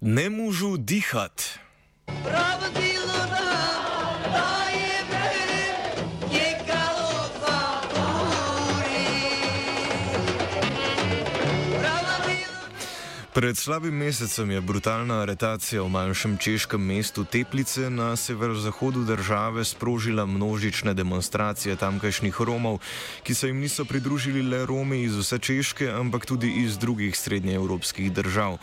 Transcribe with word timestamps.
Ne 0.00 0.30
možu 0.30 0.76
dihati. 0.76 1.44
Pred 13.36 13.56
slabim 13.56 13.92
mesecem 13.92 14.50
je 14.50 14.60
brutalna 14.60 15.20
aretacija 15.20 15.82
v 15.82 15.88
manjšem 15.92 16.38
češkem 16.40 16.80
mestu 16.80 17.24
Teplice 17.24 17.90
na 17.90 18.16
severozahodu 18.16 19.04
države 19.04 19.64
sprožila 19.64 20.24
množične 20.26 20.94
demonstracije 20.94 21.76
tamkajšnjih 21.76 22.40
Romov, 22.40 22.80
ki 23.22 23.34
se 23.34 23.46
jim 23.46 23.60
niso 23.60 23.84
pridružili 23.84 24.42
le 24.42 24.66
Romi 24.66 25.02
iz 25.02 25.16
vse 25.16 25.38
Češke, 25.38 25.90
ampak 25.92 26.26
tudi 26.26 26.48
iz 26.64 26.78
drugih 26.78 27.16
srednjeevropskih 27.16 28.12
držav. 28.12 28.56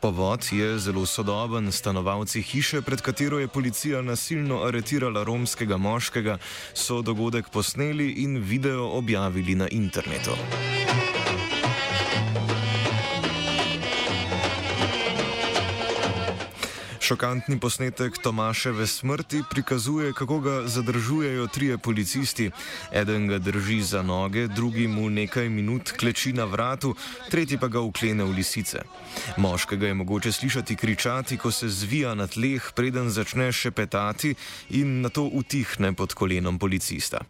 Povod 0.00 0.46
je 0.52 0.78
zelo 0.78 1.06
sodoben. 1.06 1.72
Stanovalci 1.72 2.42
hiše, 2.42 2.82
pred 2.82 3.00
katero 3.00 3.38
je 3.38 3.48
policija 3.48 4.02
nasilno 4.02 4.62
aretirala 4.62 5.24
romskega 5.24 5.76
moškega, 5.76 6.38
so 6.74 7.02
dogodek 7.02 7.48
posneli 7.48 8.12
in 8.22 8.38
video 8.38 8.90
objavili 8.98 9.54
na 9.54 9.68
internetu. 9.70 10.36
Šokantni 17.06 17.60
posnetek 17.60 18.18
Tomaševe 18.18 18.86
smrti 18.86 19.42
prikazuje, 19.50 20.12
kako 20.12 20.40
ga 20.40 20.66
zadržujejo 20.66 21.46
trije 21.46 21.78
policisti. 21.78 22.50
Eden 22.92 23.28
ga 23.28 23.38
drži 23.38 23.82
za 23.82 24.02
noge, 24.02 24.46
drugi 24.46 24.88
mu 24.88 25.10
nekaj 25.10 25.48
minut 25.48 25.92
kleči 25.92 26.32
na 26.32 26.44
vratu, 26.44 26.96
tretji 27.30 27.58
pa 27.58 27.68
ga 27.68 27.80
uklene 27.80 28.24
v 28.24 28.34
lisice. 28.34 28.82
Moškega 29.36 29.86
je 29.86 29.94
mogoče 29.94 30.32
slišati 30.32 30.76
kričati, 30.76 31.36
ko 31.36 31.50
se 31.50 31.68
zvija 31.68 32.14
na 32.14 32.26
tleh, 32.26 32.72
preden 32.74 33.10
začne 33.10 33.52
šepetati 33.52 34.34
in 34.70 35.00
na 35.00 35.08
to 35.08 35.22
utihne 35.22 35.92
pod 35.92 36.14
kolenom 36.14 36.58
policista. 36.58 37.20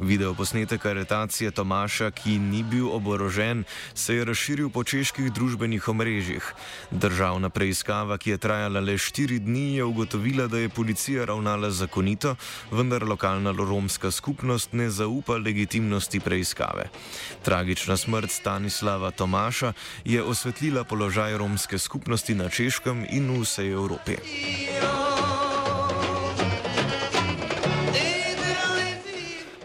Video 0.00 0.34
posnetek 0.34 0.86
aretacije 0.86 1.50
Tomaša, 1.50 2.10
ki 2.10 2.38
ni 2.38 2.62
bil 2.62 2.90
oborožen, 2.90 3.64
se 3.94 4.14
je 4.14 4.24
razširil 4.24 4.70
po 4.70 4.84
čeških 4.84 5.32
družbenih 5.32 5.88
omrežjih. 5.88 6.52
Državna 6.90 7.48
preiskava, 7.50 8.18
ki 8.18 8.30
je 8.30 8.38
trajala 8.38 8.80
le 8.80 8.98
štiri 8.98 9.19
štiri 9.20 9.38
dni 9.38 9.76
je 9.76 9.84
ugotovila, 9.84 10.46
da 10.46 10.58
je 10.58 10.68
policija 10.68 11.24
ravnala 11.24 11.70
zakonito, 11.70 12.36
vendar 12.72 13.04
lokalna 13.04 13.52
romska 13.52 14.10
skupnost 14.10 14.72
ne 14.72 14.90
zaupa 14.90 15.36
legitimnosti 15.36 16.20
preiskave. 16.20 16.88
Tragična 17.42 17.96
smrt 17.96 18.30
Stanislava 18.30 19.10
Tomaša 19.10 19.72
je 20.04 20.22
osvetlila 20.22 20.84
položaj 20.84 21.36
romske 21.36 21.78
skupnosti 21.78 22.34
na 22.34 22.48
Češkem 22.48 23.04
in 23.10 23.30
v 23.30 23.42
vsej 23.44 23.72
Evropi. 23.72 24.16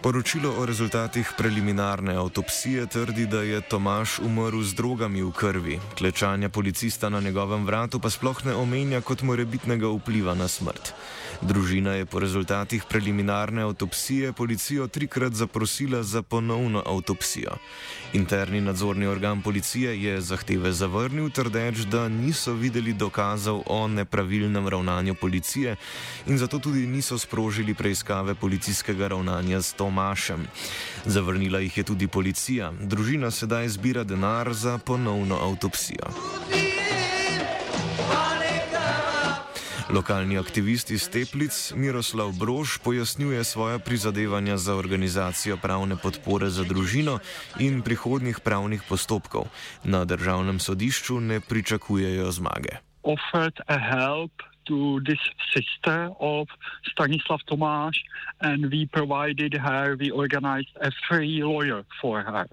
Poročilo 0.06 0.54
o 0.62 0.66
rezultatih 0.66 1.32
preliminarne 1.38 2.14
avtopsije 2.14 2.86
trdi, 2.86 3.26
da 3.26 3.42
je 3.42 3.62
Tomaš 3.62 4.20
umrl 4.20 4.62
z 4.62 4.78
drogami 4.78 5.24
v 5.26 5.32
krvi. 5.32 5.80
Klečanja 5.98 6.50
policista 6.50 7.10
na 7.10 7.20
njegovem 7.20 7.66
vratu 7.66 8.00
pa 8.00 8.10
sploh 8.10 8.46
ne 8.46 8.54
omenja 8.54 9.02
kot 9.02 9.26
morebitnega 9.26 9.90
vpliva 9.90 10.36
na 10.38 10.48
smrt. 10.48 10.94
Družina 11.42 11.94
je 12.00 12.06
po 12.06 12.20
rezultatih 12.20 12.84
preliminarne 12.90 13.62
avtopsije 13.62 14.34
policijo 14.34 14.88
trikrat 14.88 15.34
zaprosila 15.34 16.04
za 16.04 16.22
ponovno 16.22 16.84
avtopsijo. 16.86 17.58
Interni 18.14 18.62
nadzorni 18.62 19.08
organ 19.08 19.42
policije 19.42 20.04
je 20.04 20.22
zahteve 20.22 20.72
zavrnil, 20.72 21.30
trdeč, 21.30 21.78
da 21.78 22.08
niso 22.10 22.54
videli 22.54 22.94
dokazov 22.94 23.64
o 23.68 23.88
nepravilnem 23.88 24.68
ravnanju 24.68 25.16
policije 25.16 25.76
in 26.28 26.38
zato 26.38 26.60
tudi 26.60 26.88
niso 26.88 27.18
sprožili 27.18 27.74
preiskave 27.74 28.36
policijskega 28.36 29.08
ravnanja 29.08 29.62
s 29.62 29.74
Tomašem. 29.74 30.48
Zavrnila 31.06 31.60
jih 31.60 31.78
je 31.78 31.84
tudi 31.84 32.08
policija. 32.08 32.72
Družina 32.82 33.32
sedaj 33.32 33.68
zbira 33.68 34.04
denar 34.04 34.54
za 34.54 34.78
ponovno 34.78 35.36
avtopsijo. 35.36 36.08
Lokalni 39.90 40.38
aktivist 40.38 40.90
iz 40.92 41.06
Teplic 41.10 41.74
Miroslav 41.76 42.32
Brož 42.40 42.78
pojasnjuje 42.84 43.44
svoje 43.44 43.80
prizadevanja 43.80 44.58
za 44.58 44.76
organizacijo 44.76 45.58
pravne 45.58 45.96
podpore 46.04 46.50
za 46.50 46.64
družino 46.64 47.20
in 47.60 47.82
prihodnih 47.82 48.40
pravnih 48.40 48.82
postopkov. 48.90 49.46
Na 49.84 50.06
državnem 50.06 50.60
sodišču 50.60 51.20
ne 51.20 51.40
pričakujejo 51.40 52.32
zmage. 52.32 52.82
To 54.66 54.98
this 55.06 55.22
sister 55.54 56.10
of 56.18 56.50
Stanislav 56.92 57.38
Tomáš, 57.46 58.02
and 58.42 58.66
we 58.66 58.90
provided 58.90 59.54
her, 59.54 59.94
we 59.94 60.10
organized 60.10 60.74
a 60.82 60.90
free 61.08 61.44
lawyer 61.44 61.86
for 62.02 62.24
her. 62.24 62.50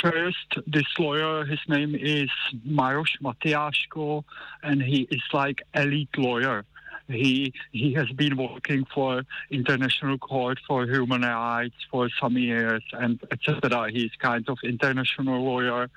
First, 0.00 0.58
this 0.66 0.86
lawyer, 0.98 1.44
his 1.44 1.60
name 1.68 1.94
is 1.94 2.30
Maroš 2.66 3.20
Matiaško, 3.22 4.24
and 4.62 4.82
he 4.82 5.06
is 5.10 5.22
like 5.32 5.62
elite 5.74 6.16
lawyer. 6.16 6.64
He 7.08 7.52
he 7.72 7.92
has 7.94 8.08
been 8.10 8.36
working 8.36 8.86
for 8.94 9.22
International 9.50 10.18
Court 10.18 10.58
for 10.66 10.86
Human 10.86 11.22
Rights 11.22 11.74
for 11.90 12.08
some 12.20 12.38
years, 12.38 12.82
and 12.92 13.20
etc. 13.30 13.90
He's 13.90 14.12
kind 14.18 14.48
of 14.48 14.58
international 14.64 15.44
lawyer, 15.44 15.90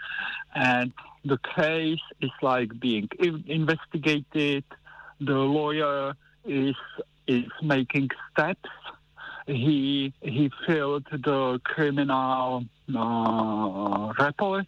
and 0.53 0.91
the 1.23 1.39
case 1.55 2.05
is 2.21 2.31
like 2.41 2.79
being 2.79 3.09
investigated. 3.47 4.63
The 5.19 5.33
lawyer 5.33 6.15
is 6.44 6.75
is 7.27 7.45
making 7.61 8.09
steps 8.31 8.69
he 9.47 10.13
he 10.22 10.51
filled 10.66 11.06
the 11.12 11.59
criminal 11.63 12.65
uh, 12.95 14.13
report, 14.19 14.68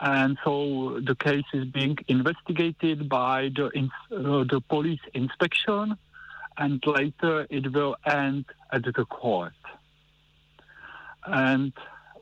and 0.00 0.36
so 0.44 1.00
the 1.04 1.14
case 1.14 1.44
is 1.52 1.64
being 1.66 1.96
investigated 2.08 3.08
by 3.08 3.50
the 3.54 3.66
uh, 3.66 4.44
the 4.44 4.60
police 4.68 5.00
inspection, 5.14 5.96
and 6.58 6.82
later 6.86 7.46
it 7.50 7.72
will 7.72 7.96
end 8.04 8.46
at 8.72 8.82
the 8.82 9.04
court. 9.04 9.52
And 11.26 11.72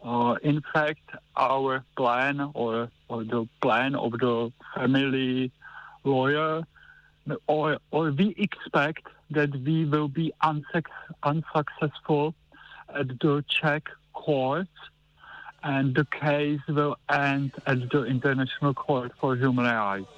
uh, 0.04 0.36
in 0.42 0.62
fact, 0.74 1.08
our 1.36 1.84
plan 1.96 2.50
or 2.54 2.90
or 3.08 3.24
the 3.24 3.48
plan 3.62 3.94
of 3.94 4.12
the 4.12 4.52
family 4.74 5.52
lawyer, 6.04 6.62
or 7.46 7.78
or 7.90 8.10
we 8.10 8.34
expect 8.36 9.06
that 9.30 9.50
we 9.66 9.84
will 9.84 10.08
be 10.08 10.32
unsuccessful 11.22 12.34
at 12.94 13.08
the 13.20 13.44
Czech 13.48 13.84
courts 14.12 14.70
and 15.62 15.94
the 15.94 16.06
case 16.06 16.60
will 16.68 16.96
end 17.08 17.52
at 17.66 17.90
the 17.90 18.04
International 18.04 18.74
Court 18.74 19.12
for 19.20 19.36
Human 19.36 19.64
Rights. 19.64 20.08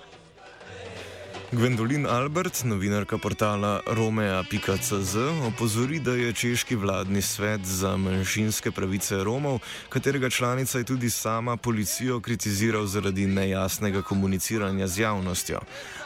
Gwendolin 1.53 2.07
Albert, 2.07 2.65
novinarka 2.65 3.19
portala 3.19 3.81
Romea.cz, 3.87 5.17
opozori, 5.47 6.01
da 6.01 6.11
je 6.11 6.33
češki 6.33 6.77
vladni 6.77 7.23
svet 7.23 7.61
za 7.65 7.97
manjšinske 7.97 8.71
pravice 8.71 9.25
Romov, 9.25 9.59
katerega 9.89 10.31
članica 10.31 10.79
je 10.79 10.85
tudi 10.85 11.11
sama 11.11 11.57
policijo 11.57 12.21
kritiziral 12.21 12.87
zaradi 12.87 13.27
nejasnega 13.27 14.03
komuniciranja 14.03 14.87
z 14.87 14.99
javnostjo. 14.99 15.61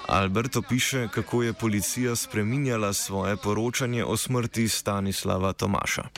Albert 0.09 0.57
opiše, 0.57 1.09
kako 1.15 1.43
je 1.43 1.53
policija 1.53 2.17
spreminjala 2.17 2.93
svoje 2.93 3.37
poročanje 3.37 4.05
o 4.05 4.17
smrti 4.17 4.69
Stanislava 4.69 5.53
Tomaša. 5.53 6.09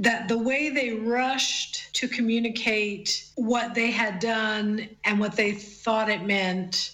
that 0.00 0.28
the 0.28 0.38
way 0.38 0.70
they 0.70 0.90
rushed 0.92 1.92
to 2.00 2.06
communicate 2.06 3.08
what 3.34 3.74
they 3.74 3.90
had 3.90 4.20
done 4.20 4.88
and 5.04 5.18
what 5.18 5.34
they 5.36 5.52
thought 5.52 6.08
it 6.08 6.22
meant 6.22 6.92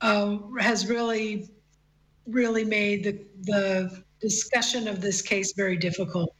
uh, 0.00 0.38
has 0.60 0.88
really, 0.88 1.48
really 2.26 2.64
made 2.64 3.04
the, 3.04 3.14
the 3.42 4.02
discussion 4.20 4.88
of 4.88 5.00
this 5.00 5.22
case 5.22 5.52
very 5.52 5.76
difficult. 5.76 6.34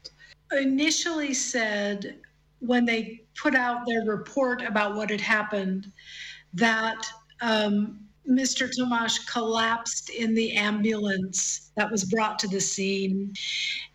Initially 0.52 1.32
said 1.34 2.16
when 2.58 2.84
they 2.84 3.22
put 3.40 3.54
out 3.54 3.86
their 3.86 4.04
report 4.04 4.62
about 4.62 4.96
what 4.96 5.10
had 5.10 5.20
happened 5.20 5.92
that 6.54 7.06
um, 7.40 8.00
Mr. 8.28 8.68
Tomáš 8.68 9.26
collapsed 9.26 10.10
in 10.10 10.34
the 10.34 10.52
ambulance 10.52 11.70
that 11.76 11.90
was 11.90 12.04
brought 12.04 12.38
to 12.40 12.48
the 12.48 12.60
scene 12.60 13.32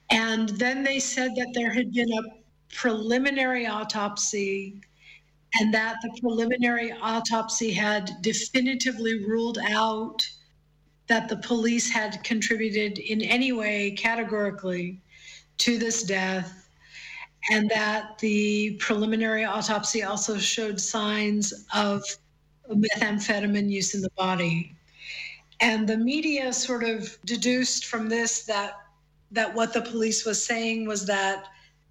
and 0.09 0.49
then 0.49 0.83
they 0.83 0.99
said 0.99 1.35
that 1.35 1.53
there 1.53 1.71
had 1.71 1.91
been 1.91 2.11
a 2.11 2.21
preliminary 2.75 3.65
autopsy 3.65 4.81
and 5.59 5.73
that 5.73 5.97
the 6.01 6.19
preliminary 6.19 6.91
autopsy 7.01 7.71
had 7.71 8.11
definitively 8.21 9.25
ruled 9.25 9.59
out 9.69 10.27
that 11.07 11.29
the 11.29 11.37
police 11.37 11.89
had 11.89 12.23
contributed 12.23 12.97
in 12.97 13.21
any 13.21 13.51
way 13.51 13.91
categorically 13.91 14.99
to 15.57 15.77
this 15.77 16.03
death 16.03 16.69
and 17.51 17.69
that 17.69 18.17
the 18.19 18.75
preliminary 18.79 19.43
autopsy 19.43 20.03
also 20.03 20.37
showed 20.37 20.79
signs 20.79 21.65
of 21.73 22.03
methamphetamine 22.69 23.69
use 23.69 23.95
in 23.95 24.01
the 24.01 24.09
body. 24.11 24.75
And 25.59 25.87
the 25.87 25.97
media 25.97 26.51
sort 26.51 26.83
of 26.83 27.17
deduced 27.25 27.85
from 27.85 28.09
this 28.09 28.43
that 28.43 28.73
that 29.31 29.53
what 29.53 29.73
the 29.73 29.81
police 29.81 30.25
was 30.25 30.43
saying 30.43 30.85
was 30.85 31.05
that 31.07 31.47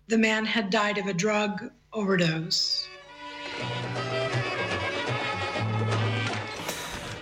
the 0.06 0.18
man 0.18 0.44
had 0.44 0.70
died 0.70 0.98
of 0.98 1.06
a 1.06 1.14
drug 1.14 1.70
overdose. 1.92 2.86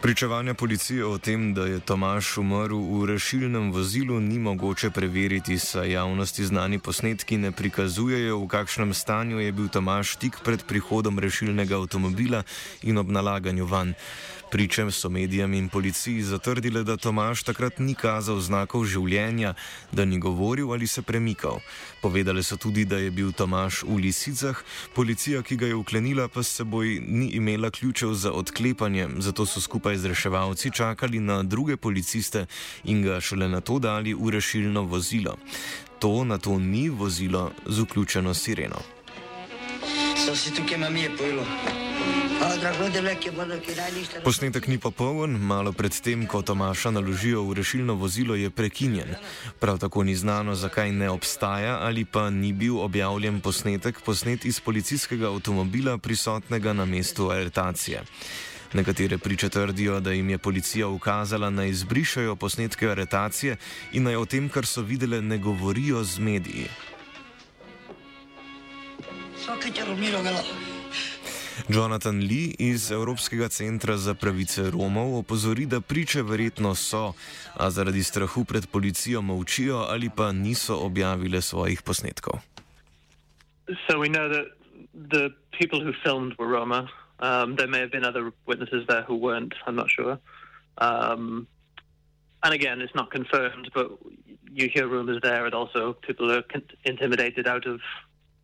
Pričevanja 0.03 0.55
policije 0.55 1.05
o 1.05 1.19
tem, 1.19 1.55
da 1.55 1.67
je 1.67 1.81
Tomaš 1.81 2.39
umrl 2.39 2.77
v 2.77 3.07
rešilnem 3.07 3.73
vozilu, 3.73 4.21
ni 4.21 4.39
mogoče 4.39 4.91
preveriti, 4.91 5.59
saj 5.59 5.93
javnosti 5.93 6.45
znani 6.45 6.79
posnetki 6.79 7.37
ne 7.37 7.53
prikazujejo, 7.53 8.39
v 8.39 8.49
kakšnem 8.49 8.95
stanju 8.95 9.41
je 9.41 9.53
bil 9.53 9.69
Tomaš 9.69 10.17
tik 10.17 10.41
pred 10.45 10.65
prihodom 10.65 11.19
rešilnega 11.19 11.77
avtomobila 11.77 12.43
in 12.83 12.99
ob 12.99 13.13
nalaganju 13.13 13.67
van. 13.67 13.93
Pričem 14.51 14.91
so 14.93 15.09
medijem 15.09 15.55
in 15.55 15.69
policiji 15.69 16.23
zatrdile, 16.23 16.83
da 16.85 16.97
Tomaš 16.97 17.43
takrat 17.43 17.79
ni 17.79 17.95
kazal 17.95 18.41
znakov 18.41 18.85
življenja, 18.85 19.55
da 19.93 20.05
ni 20.05 20.19
govoril 20.19 20.73
ali 20.73 20.87
se 20.87 21.03
premikal. 21.03 21.61
Povedali 22.03 22.43
so 22.43 22.57
tudi, 22.57 22.85
da 22.85 22.99
je 22.99 23.11
bil 23.11 23.33
Tomaš 23.33 23.83
v 23.87 24.01
lisicah, 24.03 24.59
policija, 24.95 25.43
ki 25.43 25.57
ga 25.57 25.71
je 25.71 25.79
uklenila, 25.79 26.29
pa 26.29 26.43
s 26.43 26.59
seboj 26.59 26.99
ni 27.07 27.31
imela 27.39 27.71
ključev 27.71 28.15
za 28.15 28.33
odklepanje, 28.33 29.09
zato 29.19 29.47
so 29.47 29.61
skupaj 29.61 29.97
z 29.97 30.11
reševalci 30.15 30.75
čakali 30.75 31.21
na 31.21 31.43
druge 31.43 31.77
policiste 31.77 32.47
in 32.85 33.03
ga 33.03 33.21
šele 33.21 33.49
na 33.49 33.61
to 33.61 33.79
dali 33.79 34.15
v 34.15 34.35
rešilno 34.35 34.83
vozilo. 34.83 35.37
To 36.01 36.25
na 36.25 36.39
to 36.39 36.59
ni 36.59 36.89
vozilo 36.89 37.53
z 37.67 37.87
vključeno 37.87 38.35
sireno. 38.35 39.00
So 40.27 40.37
si 40.37 40.51
tukaj 40.55 40.79
mami 40.79 41.01
je 41.01 41.17
pojelo. 41.17 41.45
Posnetek 44.25 44.69
ni 44.69 44.79
popoln, 44.79 45.37
malo 45.37 45.73
pred 45.73 45.93
tem, 45.93 46.27
ko 46.27 46.43
Tomaša 46.43 46.91
naložijo 46.91 47.45
v 47.45 47.61
rešilno 47.61 47.95
vozilo, 47.95 48.35
je 48.35 48.51
prekinjen. 48.51 49.17
Prav 49.61 49.79
tako 49.79 50.03
ni 50.05 50.17
znano, 50.17 50.55
zakaj 50.55 50.93
ne 50.93 51.11
obstaja 51.11 51.79
ali 51.81 52.05
pa 52.05 52.31
ni 52.31 52.53
bil 52.53 52.81
objavljen 52.81 53.41
posnetek 53.41 54.01
posnet 54.01 54.45
iz 54.45 54.61
policijskega 54.61 55.29
avtomobila 55.29 55.99
prisotnega 55.99 56.73
na 56.73 56.85
mestu 56.85 57.31
aretacije. 57.31 58.03
Nekatere 58.73 59.19
priče 59.19 59.49
trdijo, 59.49 60.01
da 60.01 60.13
jim 60.13 60.31
je 60.31 60.39
policija 60.39 60.89
ukazala 60.89 61.51
naj 61.51 61.69
izbrišajo 61.69 62.37
posnetke 62.37 62.89
aretacije 62.89 63.57
in 63.93 64.03
naj 64.03 64.17
o 64.17 64.25
tem, 64.25 64.49
kar 64.49 64.67
so 64.67 64.83
videle, 64.83 65.23
ne 65.23 65.39
govorijo 65.39 66.05
z 66.05 66.19
mediji. 66.19 66.69
Jonathan 71.69 72.19
Lee 72.19 72.55
iz 72.59 72.91
Evropskega 72.91 73.49
centra 73.49 73.97
za 73.97 74.15
pravice 74.15 74.71
Romov 74.71 75.19
opozori, 75.19 75.67
da 75.67 75.81
priče 75.81 76.23
verjetno 76.23 76.75
so, 76.75 77.13
a 77.55 77.71
zaradi 77.71 78.03
strahu 78.03 78.45
pred 78.45 78.67
policijo 78.67 79.23
molčijo 79.23 79.77
ali 79.77 80.11
pa 80.17 80.33
niso 80.33 80.77
objavile 80.77 81.41
svojih 81.41 81.83
posnetkov. 81.83 82.41
So 83.87 83.99
we 83.99 84.09
know 84.09 84.29
that 84.29 84.47
the 85.11 85.31
people 85.59 85.81
who 85.81 85.93
filmed 86.03 86.35
were 86.39 86.51
Roma. 86.59 86.89
Um, 87.21 87.57
there 87.57 87.69
may 87.69 87.81
have 87.81 87.91
been 87.91 88.05
other 88.05 88.33
witnesses 88.47 88.87
there 88.87 89.05
who 89.09 89.15
weren't. 89.15 89.55
I'm 89.67 89.77
not 89.77 89.91
sure. 89.91 90.19
Um, 90.79 91.47
and 92.43 92.55
again, 92.55 92.81
it's 92.81 92.95
not 92.95 93.11
confirmed, 93.11 93.71
but 93.75 93.87
you 94.53 94.69
hear 94.75 94.89
rumors 94.89 95.21
there, 95.23 95.45
and 95.45 95.55
also 95.55 95.93
people 95.93 96.33
are 96.33 96.43
intimidated 96.85 97.47
out 97.47 97.67
of 97.67 97.81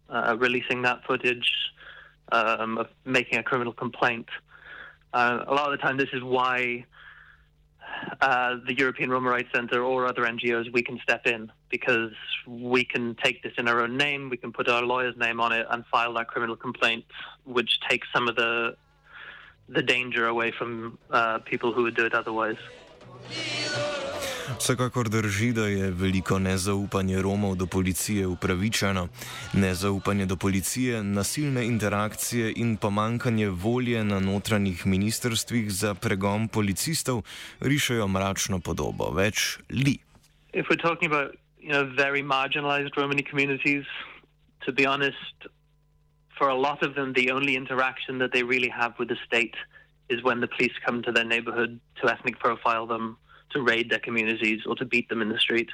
uh, 0.09 0.37
releasing 0.39 0.83
that 0.83 1.05
footage. 1.05 1.51
um, 2.33 2.79
of 2.79 2.89
making 3.05 3.39
a 3.39 3.43
criminal 3.43 3.73
complaint. 3.73 4.29
Uh, 5.13 5.45
a 5.47 5.55
lot 5.55 5.73
of 5.73 5.79
the 5.79 5.83
time, 5.83 5.97
this 5.97 6.09
is 6.13 6.23
why 6.23 6.85
uh, 8.21 8.57
the 8.67 8.75
European 8.77 9.11
Roma 9.11 9.31
Rights 9.31 9.49
Centre 9.55 9.83
or 9.83 10.07
other 10.07 10.23
NGOs 10.23 10.73
we 10.73 10.83
can 10.83 10.99
step 11.03 11.27
in 11.27 11.51
because 11.71 12.13
we 12.47 12.85
can 12.85 13.15
take 13.23 13.43
this 13.43 13.53
in 13.59 13.69
our 13.69 13.81
own 13.81 13.97
name, 13.97 14.29
we 14.29 14.37
can 14.37 14.53
put 14.53 14.69
our 14.69 14.83
lawyer's 14.83 15.17
name 15.17 15.41
on 15.41 15.53
it, 15.53 15.67
and 15.71 15.85
file 15.87 16.13
that 16.15 16.29
criminal 16.29 16.57
complaint, 16.57 17.05
which 17.45 17.81
takes 17.89 18.09
some 18.13 18.29
of 18.29 18.37
the 18.37 18.77
the 19.69 19.83
danger 19.83 20.29
away 20.29 20.53
from 20.53 20.97
uh, 21.11 21.39
people 21.41 21.73
who 21.73 21.83
would 21.83 21.97
do 21.97 22.07
it 22.07 22.15
otherwise. 22.15 22.57
Vsekakor 24.47 25.09
drži, 25.09 25.53
da 25.53 25.67
je 25.67 25.91
veliko 25.91 26.39
nezaupanje 26.39 27.23
Romov 27.23 27.57
do 27.57 27.67
policije 27.67 28.27
upravičeno. 28.27 29.09
Nezaupanje 29.53 30.27
do 30.27 30.37
policije, 30.37 31.03
nasilne 31.05 31.67
interakcije 31.67 32.53
in 32.57 32.77
pomankanje 32.77 33.49
volje 33.49 34.05
na 34.05 34.21
notranjih 34.21 34.87
ministrstvih 34.87 35.73
za 35.73 35.95
pregon 35.95 36.49
policistov 36.49 37.23
rišajo 37.61 38.09
mračno 38.09 38.61
podobo. 38.61 39.11
Več 39.11 39.59
li. 39.71 39.99
If 40.55 40.67
we're 40.71 40.83
talking 40.83 41.13
about 41.13 41.35
you 41.61 41.73
know, 41.73 41.85
very 41.85 42.23
marginalized 42.23 42.97
Romani 42.97 43.23
communities, 43.31 43.85
to 44.65 44.73
be 44.73 44.87
honest, 44.87 45.35
for 46.39 46.49
a 46.49 46.55
lot 46.55 46.87
of 46.87 46.95
them, 46.95 47.13
the 47.13 47.33
only 47.33 47.57
interaction 47.57 48.19
that 48.19 48.31
they 48.33 48.43
really 48.43 48.71
have 48.71 48.93
with 48.99 49.09
the 49.09 49.19
state 49.27 49.57
is 50.09 50.23
when 50.23 50.41
the 50.41 50.47
police 50.47 50.77
come 50.87 51.03
to 51.03 51.13
their 51.13 51.25
neighborhood 51.25 51.81
to 52.01 52.09
ethnic 52.09 52.39
profile 52.39 52.87
them. 52.87 53.17
To 53.51 53.63
raid 53.63 53.91
their 53.91 53.99
communities 53.99 54.63
or 54.67 54.75
to 54.77 54.85
beat 54.85 55.09
them 55.09 55.23
in 55.23 55.29
the 55.29 55.39
street. 55.39 55.69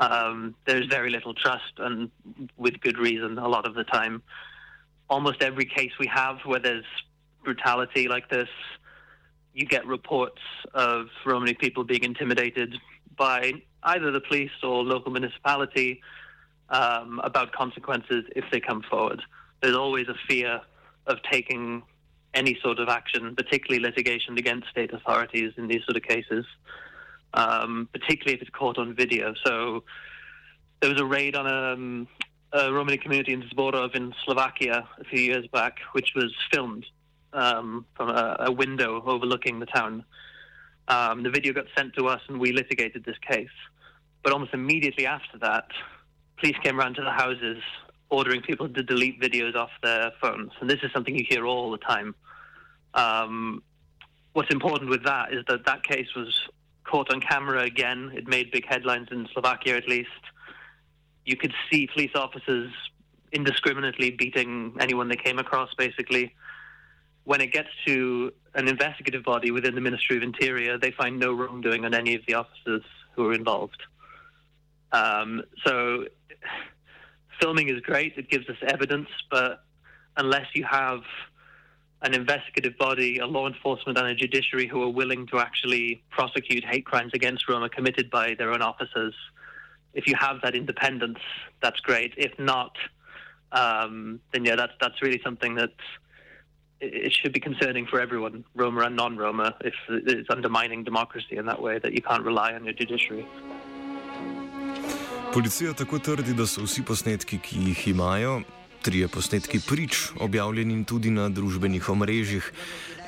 Um, 0.00 0.54
there's 0.66 0.86
very 0.86 1.10
little 1.10 1.34
trust, 1.34 1.74
and 1.78 2.10
with 2.56 2.80
good 2.80 2.98
reason, 2.98 3.38
a 3.38 3.48
lot 3.48 3.66
of 3.66 3.74
the 3.74 3.84
time. 3.84 4.22
Almost 5.08 5.42
every 5.42 5.66
case 5.66 5.92
we 5.98 6.06
have 6.06 6.38
where 6.44 6.60
there's 6.60 6.84
brutality 7.44 8.08
like 8.08 8.28
this, 8.30 8.48
you 9.52 9.66
get 9.66 9.86
reports 9.86 10.40
of 10.72 11.08
Romani 11.26 11.54
people 11.54 11.84
being 11.84 12.04
intimidated 12.04 12.76
by 13.16 13.52
either 13.82 14.10
the 14.10 14.20
police 14.20 14.50
or 14.62 14.82
local 14.82 15.12
municipality 15.12 16.00
um, 16.70 17.20
about 17.24 17.52
consequences 17.52 18.24
if 18.36 18.44
they 18.50 18.60
come 18.60 18.82
forward. 18.82 19.20
There's 19.60 19.76
always 19.76 20.08
a 20.08 20.14
fear 20.28 20.60
of 21.06 21.18
taking 21.30 21.82
any 22.34 22.58
sort 22.62 22.78
of 22.78 22.88
action, 22.88 23.34
particularly 23.34 23.82
litigation 23.82 24.38
against 24.38 24.68
state 24.68 24.92
authorities 24.92 25.52
in 25.56 25.68
these 25.68 25.84
sort 25.84 25.96
of 25.96 26.02
cases, 26.02 26.44
um, 27.34 27.88
particularly 27.92 28.36
if 28.36 28.42
it's 28.42 28.50
caught 28.50 28.78
on 28.78 28.94
video. 28.94 29.34
So 29.44 29.84
there 30.80 30.90
was 30.90 31.00
a 31.00 31.04
raid 31.04 31.36
on 31.36 31.46
a, 31.46 31.72
um, 31.74 32.08
a 32.52 32.72
Romani 32.72 32.98
community 32.98 33.32
in 33.32 33.42
Zborov 33.42 33.94
in 33.94 34.14
Slovakia 34.24 34.88
a 34.98 35.04
few 35.04 35.20
years 35.20 35.46
back, 35.48 35.78
which 35.92 36.12
was 36.14 36.32
filmed 36.52 36.86
um, 37.32 37.84
from 37.96 38.10
a, 38.10 38.36
a, 38.40 38.52
window 38.52 39.02
overlooking 39.06 39.60
the 39.60 39.66
town. 39.66 40.04
Um, 40.88 41.22
the 41.22 41.30
video 41.30 41.52
got 41.52 41.66
sent 41.76 41.94
to 41.94 42.08
us, 42.08 42.20
and 42.28 42.40
we 42.40 42.52
litigated 42.52 43.04
this 43.04 43.18
case. 43.18 43.48
But 44.22 44.32
almost 44.32 44.52
immediately 44.52 45.06
after 45.06 45.38
that, 45.38 45.66
police 46.38 46.56
came 46.62 46.80
around 46.80 46.94
to 46.96 47.02
the 47.02 47.12
houses 47.12 47.62
ordering 48.10 48.42
people 48.42 48.68
to 48.68 48.82
delete 48.82 49.20
videos 49.20 49.54
off 49.54 49.70
their 49.82 50.12
phones. 50.20 50.52
And 50.60 50.68
this 50.68 50.80
is 50.82 50.92
something 50.92 51.16
you 51.16 51.24
hear 51.28 51.46
all 51.46 51.70
the 51.70 51.78
time. 51.78 52.14
Um, 52.94 53.62
what's 54.32 54.50
important 54.50 54.90
with 54.90 55.04
that 55.04 55.32
is 55.32 55.44
that 55.48 55.64
that 55.66 55.84
case 55.84 56.08
was 56.14 56.48
caught 56.84 57.12
on 57.12 57.20
camera 57.20 57.62
again. 57.62 58.12
It 58.14 58.28
made 58.28 58.50
big 58.50 58.66
headlines 58.66 59.08
in 59.10 59.28
Slovakia, 59.32 59.76
at 59.76 59.88
least. 59.88 60.08
You 61.24 61.36
could 61.36 61.54
see 61.70 61.86
police 61.86 62.10
officers 62.14 62.72
indiscriminately 63.32 64.10
beating 64.10 64.76
anyone 64.80 65.08
they 65.08 65.16
came 65.16 65.38
across, 65.38 65.72
basically. 65.74 66.34
When 67.24 67.40
it 67.40 67.52
gets 67.52 67.68
to 67.86 68.32
an 68.54 68.66
investigative 68.66 69.22
body 69.22 69.52
within 69.52 69.74
the 69.76 69.80
Ministry 69.80 70.16
of 70.16 70.22
Interior, 70.22 70.78
they 70.78 70.90
find 70.90 71.20
no 71.20 71.32
wrongdoing 71.32 71.84
on 71.84 71.94
any 71.94 72.16
of 72.16 72.22
the 72.26 72.34
officers 72.34 72.82
who 73.14 73.28
are 73.28 73.34
involved. 73.34 73.82
Um, 74.92 75.42
so, 75.64 76.06
filming 77.40 77.68
is 77.68 77.80
great, 77.80 78.14
it 78.16 78.30
gives 78.30 78.48
us 78.48 78.56
evidence, 78.62 79.08
but 79.30 79.64
unless 80.16 80.46
you 80.54 80.64
have 80.64 81.02
an 82.02 82.14
investigative 82.14 82.76
body, 82.78 83.18
a 83.18 83.26
law 83.26 83.46
enforcement, 83.46 83.98
and 83.98 84.06
a 84.06 84.14
judiciary 84.14 84.66
who 84.66 84.82
are 84.82 84.88
willing 84.88 85.26
to 85.26 85.38
actually 85.38 86.02
prosecute 86.10 86.64
hate 86.64 86.86
crimes 86.86 87.12
against 87.14 87.48
Roma 87.48 87.68
committed 87.68 88.10
by 88.10 88.34
their 88.34 88.52
own 88.52 88.62
officers. 88.62 89.14
If 89.92 90.06
you 90.06 90.14
have 90.18 90.40
that 90.42 90.54
independence, 90.54 91.18
that's 91.60 91.80
great. 91.80 92.14
If 92.16 92.38
not, 92.38 92.76
um, 93.52 94.20
then 94.32 94.44
yeah, 94.44 94.56
that's 94.56 94.72
that's 94.80 95.02
really 95.02 95.20
something 95.22 95.56
that 95.56 95.74
it 96.80 97.12
should 97.12 97.32
be 97.32 97.40
concerning 97.40 97.86
for 97.86 98.00
everyone, 98.00 98.44
Roma 98.54 98.82
and 98.82 98.96
non-Roma, 98.96 99.56
if 99.60 99.74
it's 99.88 100.30
undermining 100.30 100.82
democracy 100.82 101.36
in 101.36 101.44
that 101.46 101.60
way 101.60 101.78
that 101.78 101.92
you 101.92 102.00
can't 102.00 102.24
rely 102.24 102.54
on 102.54 102.64
your 102.64 102.72
judiciary. 102.72 103.26
Policija 105.34 105.72
tako 105.72 105.98
trdi, 105.98 106.34
da 106.34 106.46
so 106.46 106.64
vsi 106.66 106.82
posnetki, 106.82 107.38
ki 107.38 107.58
jih 107.68 107.88
imajo, 107.88 108.40
trije 108.82 109.08
posnetki 109.08 109.60
prič, 109.68 110.08
objavljeni 110.18 110.84
tudi 110.84 111.10
na 111.10 111.28
družbenih 111.28 111.88
omrežjih. 111.88 112.52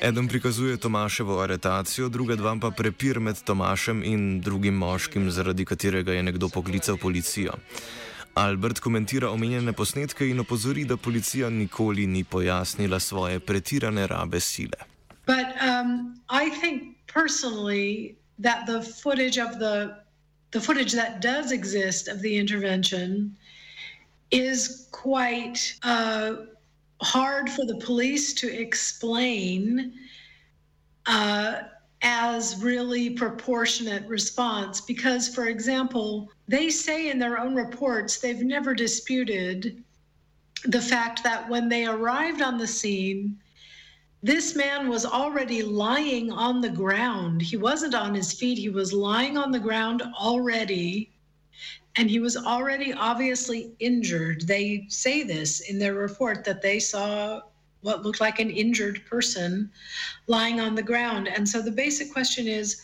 Eden 0.00 0.28
prikazuje 0.28 0.76
Tomaševo 0.76 1.40
aretacijo, 1.42 2.08
druga 2.08 2.36
dva 2.36 2.54
pa 2.60 2.70
prepir 2.70 3.18
med 3.20 3.42
Tomašem 3.42 4.04
in 4.04 4.40
drugim 4.40 4.74
moškim, 4.74 5.30
zaradi 5.30 5.64
katerega 5.64 6.12
je 6.12 6.22
nekdo 6.22 6.48
poklical 6.48 6.96
policijo. 6.96 7.58
Albert 8.34 8.80
komentira 8.80 9.30
omenjene 9.30 9.72
posnetke 9.72 10.28
in 10.28 10.40
opozori, 10.40 10.84
da 10.84 10.96
policija 10.96 11.50
nikoli 11.50 12.06
ni 12.06 12.24
pojasnila 12.24 13.00
svoje 13.00 13.40
pretirane 13.40 14.06
rabe 14.06 14.40
sile. 14.40 14.78
But 15.26 15.58
um, 15.58 16.14
I 16.30 16.50
think 16.60 16.82
personally 17.14 18.16
that 18.42 18.66
the 18.66 18.80
footage 19.02 19.42
of 19.42 19.58
the 19.58 20.01
the 20.52 20.60
footage 20.60 20.92
that 20.92 21.20
does 21.20 21.50
exist 21.50 22.08
of 22.08 22.20
the 22.20 22.36
intervention 22.36 23.36
is 24.30 24.86
quite 24.92 25.74
uh, 25.82 26.36
hard 27.00 27.50
for 27.50 27.64
the 27.64 27.76
police 27.76 28.32
to 28.34 28.48
explain 28.48 29.92
uh, 31.06 31.62
as 32.02 32.62
really 32.62 33.10
proportionate 33.10 34.06
response. 34.06 34.80
Because 34.80 35.34
for 35.34 35.46
example 35.46 36.30
they 36.48 36.68
say 36.70 37.10
in 37.10 37.18
their 37.18 37.38
own 37.38 37.54
reports 37.54 38.18
they've 38.18 38.42
never 38.42 38.74
disputed 38.74 39.82
the 40.66 40.80
fact 40.80 41.24
that 41.24 41.48
when 41.48 41.68
they 41.68 41.86
arrived 41.86 42.42
on 42.42 42.58
the 42.58 42.66
scene 42.66 43.38
this 44.22 44.54
man 44.54 44.88
was 44.88 45.04
already 45.04 45.62
lying 45.62 46.30
on 46.30 46.60
the 46.60 46.68
ground. 46.68 47.42
He 47.42 47.56
wasn't 47.56 47.94
on 47.94 48.14
his 48.14 48.32
feet, 48.32 48.58
he 48.58 48.68
was 48.68 48.92
lying 48.92 49.36
on 49.36 49.50
the 49.50 49.58
ground 49.58 50.02
already. 50.18 51.10
And 51.96 52.08
he 52.08 52.20
was 52.20 52.36
already 52.36 52.92
obviously 52.94 53.72
injured. 53.78 54.46
They 54.46 54.86
say 54.88 55.24
this 55.24 55.60
in 55.60 55.78
their 55.78 55.94
report 55.94 56.44
that 56.44 56.62
they 56.62 56.78
saw 56.78 57.42
what 57.82 58.02
looked 58.02 58.20
like 58.20 58.38
an 58.38 58.50
injured 58.50 59.04
person 59.06 59.70
lying 60.26 60.60
on 60.60 60.74
the 60.74 60.82
ground. 60.82 61.28
And 61.28 61.46
so 61.46 61.60
the 61.60 61.70
basic 61.70 62.12
question 62.12 62.46
is 62.46 62.80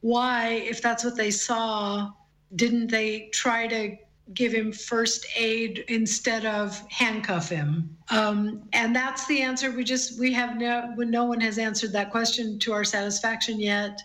why, 0.00 0.64
if 0.68 0.82
that's 0.82 1.04
what 1.04 1.16
they 1.16 1.30
saw, 1.30 2.10
didn't 2.56 2.90
they 2.90 3.28
try 3.32 3.66
to 3.68 3.96
give 4.34 4.52
him 4.52 4.72
first 4.72 5.26
aid 5.36 5.84
instead 5.88 6.44
of 6.44 6.80
handcuff 6.90 7.48
him? 7.48 7.96
Um, 8.10 8.62
and 8.72 8.94
that's 8.94 9.26
the 9.26 9.42
answer. 9.42 9.70
We 9.70 9.84
just 9.84 10.18
we 10.18 10.32
have 10.32 10.56
no 10.56 10.94
no 10.96 11.24
one 11.24 11.40
has 11.40 11.58
answered 11.58 11.92
that 11.92 12.10
question 12.10 12.58
to 12.60 12.72
our 12.72 12.84
satisfaction 12.84 13.60
yet. 13.60 14.02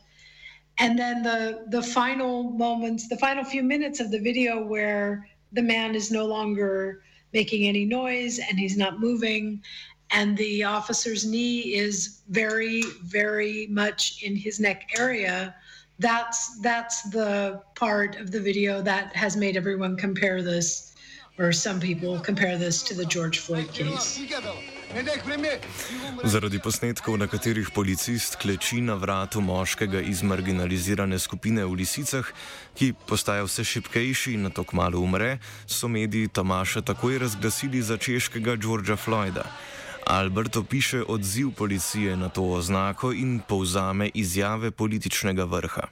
And 0.79 0.97
then 0.97 1.23
the 1.23 1.65
the 1.67 1.83
final 1.83 2.51
moments, 2.51 3.07
the 3.07 3.17
final 3.17 3.43
few 3.43 3.63
minutes 3.63 3.99
of 3.99 4.11
the 4.11 4.19
video 4.19 4.65
where 4.65 5.27
the 5.51 5.61
man 5.61 5.95
is 5.95 6.11
no 6.11 6.25
longer 6.25 7.03
making 7.31 7.67
any 7.67 7.85
noise 7.85 8.39
and 8.39 8.59
he's 8.59 8.77
not 8.77 8.99
moving 8.99 9.61
and 10.13 10.37
the 10.37 10.63
officer's 10.63 11.25
knee 11.25 11.73
is 11.73 12.21
very 12.29 12.83
very 13.01 13.67
much 13.67 14.21
in 14.23 14.35
his 14.35 14.59
neck 14.59 14.89
area 14.97 15.55
that's 16.03 16.59
that's 16.61 16.97
the 17.17 17.31
part 17.75 18.19
of 18.21 18.31
the 18.35 18.39
video 18.39 18.81
that 18.81 19.15
has 19.15 19.33
made 19.35 19.55
everyone 19.55 19.95
compare 19.95 20.43
this 20.43 20.93
or 21.39 21.51
some 21.51 21.79
people 21.79 22.19
compare 22.19 22.57
this 22.57 22.83
to 22.83 22.93
the 22.93 23.05
George 23.05 23.39
Floyd 23.39 23.71
case. 23.73 24.19
Zaradi 26.23 26.59
posnetkov, 26.61 27.17
na 27.17 27.25
katerih 27.25 27.73
policist 27.73 28.37
kleči 28.37 28.81
na 28.85 28.93
vratu 28.93 29.41
moškega 29.41 29.97
iz 30.05 30.21
marginalizirane 30.21 31.17
skupine 31.19 31.65
v 31.65 31.81
Lisicah, 31.81 32.29
ki 32.77 32.93
postaja 33.09 33.41
vse 33.47 33.65
šipkejši 33.65 34.37
in 34.37 34.45
na 34.45 34.51
to 34.53 34.61
kmalo 34.61 35.01
umre, 35.01 35.41
so 35.65 35.89
mediji 35.89 36.29
Tomaša 36.29 36.85
takoj 36.85 37.17
razglasili 37.25 37.81
za 37.81 37.97
češkega 37.97 38.55
Georgea 38.55 38.97
Floyda. 38.97 39.49
Albert 40.07 40.55
opiše 40.55 41.03
odziv 41.07 41.51
policije 41.51 42.17
na 42.17 42.29
to 42.29 42.43
oznako 42.43 43.13
in 43.13 43.39
povzame 43.47 44.09
izjave 44.13 44.71
političnega 44.71 45.43
vrha. 45.43 45.87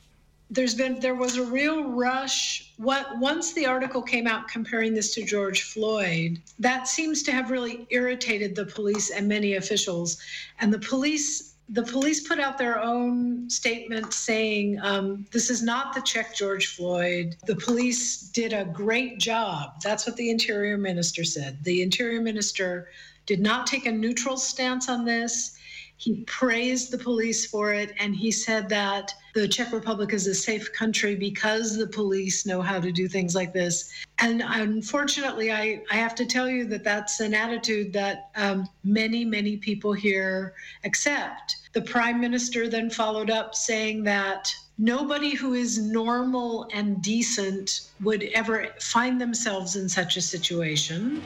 There's 0.54 0.76
been 0.78 1.00
there 1.00 1.16
was 1.16 1.38
a 1.38 1.46
real 1.46 1.84
rush 1.84 2.64
what, 2.78 3.06
once 3.22 3.54
the 3.54 3.66
article 3.68 4.02
came 4.02 4.28
out 4.28 4.52
comparing 4.54 4.96
this 4.96 5.14
to 5.16 5.22
George 5.22 5.64
Floyd 5.74 6.40
that 6.60 6.88
seems 6.88 7.24
to 7.24 7.32
have 7.32 7.52
really 7.52 7.88
irritated 7.90 8.56
the 8.56 8.66
police 8.66 9.18
and 9.18 9.28
many 9.28 9.56
officials 9.56 10.18
and 10.60 10.74
the 10.74 10.80
police 10.90 11.52
the 11.72 11.84
police 11.84 12.28
put 12.28 12.38
out 12.38 12.58
their 12.58 12.82
own 12.82 13.50
statement 13.50 14.14
saying 14.14 14.78
um, 14.82 15.26
this 15.32 15.50
is 15.50 15.64
not 15.64 15.96
the 15.96 16.02
Czech 16.02 16.36
George 16.36 16.68
Floyd. 16.68 17.38
The 17.46 17.56
police 17.56 18.20
did 18.20 18.52
a 18.52 18.66
great 18.66 19.20
job. 19.20 19.82
That's 19.82 20.06
what 20.06 20.18
the 20.18 20.30
interior 20.30 20.78
minister 20.78 21.24
said. 21.24 21.64
The 21.64 21.82
interior 21.82 22.22
minister 22.22 22.90
did 23.26 23.40
not 23.40 23.68
take 23.68 23.86
a 23.86 23.92
neutral 23.92 24.38
stance 24.38 24.90
on 24.90 25.06
this. 25.06 25.58
He 25.98 26.24
praised 26.24 26.90
the 26.90 26.98
police 26.98 27.46
for 27.46 27.74
it, 27.74 27.94
and 28.00 28.16
he 28.16 28.32
said 28.32 28.68
that 28.70 29.14
the 29.36 29.48
Czech 29.48 29.72
Republic 29.72 30.14
is 30.14 30.26
a 30.26 30.34
safe 30.34 30.74
country 30.74 31.16
because 31.16 31.78
the 31.78 31.86
police 31.86 32.44
know 32.46 32.60
how 32.60 32.80
to 32.80 32.92
do 32.92 33.08
things 33.08 33.36
like 33.36 33.54
this. 33.54 33.92
And 34.18 34.42
unfortunately, 34.44 35.52
I, 35.52 35.84
I 35.92 35.96
have 35.96 36.16
to 36.16 36.26
tell 36.26 36.50
you 36.50 36.66
that 36.66 36.84
that's 36.84 37.20
an 37.20 37.36
attitude 37.36 37.94
that 37.94 38.32
um, 38.36 38.68
many, 38.84 39.24
many 39.24 39.58
people 39.58 39.94
here 39.94 40.56
accept. 40.84 41.58
The 41.74 41.82
prime 41.82 42.20
minister 42.20 42.68
then 42.68 42.90
followed 42.90 43.30
up 43.30 43.54
saying 43.54 44.04
that 44.06 44.52
nobody 44.78 45.36
who 45.36 45.54
is 45.54 45.78
normal 45.78 46.68
and 46.74 47.02
decent 47.02 47.90
would 48.02 48.24
ever 48.34 48.70
find 48.80 49.22
themselves 49.22 49.76
in 49.76 49.88
such 49.88 50.18
a 50.18 50.22
situation. 50.22 51.22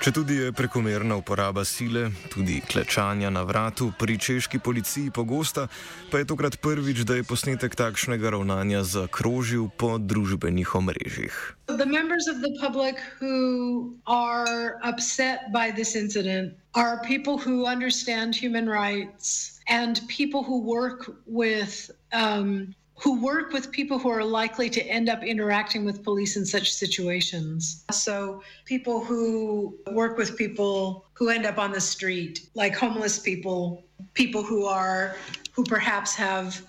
Če 0.00 0.14
tudi 0.16 0.38
je 0.38 0.52
prekomerna 0.56 1.18
uporaba 1.20 1.60
sile, 1.68 2.06
tudi 2.32 2.62
klečanja 2.64 3.28
na 3.28 3.42
vratu 3.44 3.90
pri 3.92 4.14
češki 4.16 4.56
policiji 4.56 5.10
pogosta, 5.12 5.66
pa 6.08 6.22
je 6.22 6.28
tokrat 6.30 6.56
prvič, 6.56 7.04
da 7.04 7.18
je 7.18 7.26
posnetek 7.28 7.76
takšnega 7.76 8.32
ravnanja 8.32 8.80
zakrožil 8.80 9.68
po 9.68 9.98
družbenih 10.00 10.72
omrežjih. 10.72 11.36
The 11.68 11.84
members 11.84 12.32
of 12.32 12.40
the 12.40 12.48
public 12.56 12.96
who 13.20 13.92
are 14.08 14.80
upset 14.80 15.52
by 15.52 15.68
this 15.68 15.92
incident 15.92 16.56
are 16.72 17.04
people 17.04 17.36
who 17.36 17.68
understand 17.68 18.32
human 18.32 18.72
rights 18.72 19.60
and 19.68 20.00
people 20.08 20.40
who 20.40 20.64
work 20.64 21.12
with 21.28 21.92
um, 22.16 22.72
who 23.00 23.18
work 23.18 23.52
with 23.52 23.72
people 23.72 23.98
who 23.98 24.10
are 24.10 24.22
likely 24.22 24.68
to 24.68 24.82
end 24.86 25.08
up 25.08 25.22
interacting 25.22 25.86
with 25.86 26.04
police 26.04 26.36
in 26.36 26.44
such 26.44 26.70
situations. 26.70 27.84
So, 27.90 28.42
people 28.66 29.02
who 29.02 29.78
work 29.92 30.18
with 30.18 30.36
people 30.36 31.06
who 31.14 31.30
end 31.30 31.46
up 31.46 31.56
on 31.58 31.72
the 31.72 31.80
street, 31.80 32.50
like 32.54 32.76
homeless 32.76 33.18
people, 33.18 33.84
people 34.12 34.42
who 34.42 34.66
are 34.66 35.16
who 35.52 35.64
perhaps 35.64 36.14
have 36.14 36.62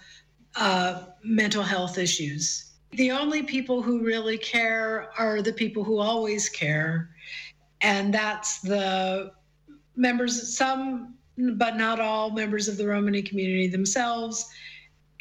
uh, 0.56 1.04
mental 1.24 1.64
health 1.64 1.98
issues. 1.98 2.72
The 2.92 3.12
only 3.12 3.44
people 3.44 3.82
who 3.82 4.02
really 4.02 4.38
care 4.38 5.12
are 5.18 5.42
the 5.42 5.54
people 5.54 5.84
who 5.84 6.00
always 6.00 6.48
care, 6.48 7.10
and 7.82 8.14
that's 8.14 8.62
the 8.62 9.34
members, 9.98 10.58
some 10.58 11.16
but 11.56 11.76
not 11.76 12.00
all 12.00 12.32
members 12.32 12.70
of 12.70 12.78
the 12.78 12.88
Romani 12.88 13.22
community 13.22 13.68
themselves 13.68 14.50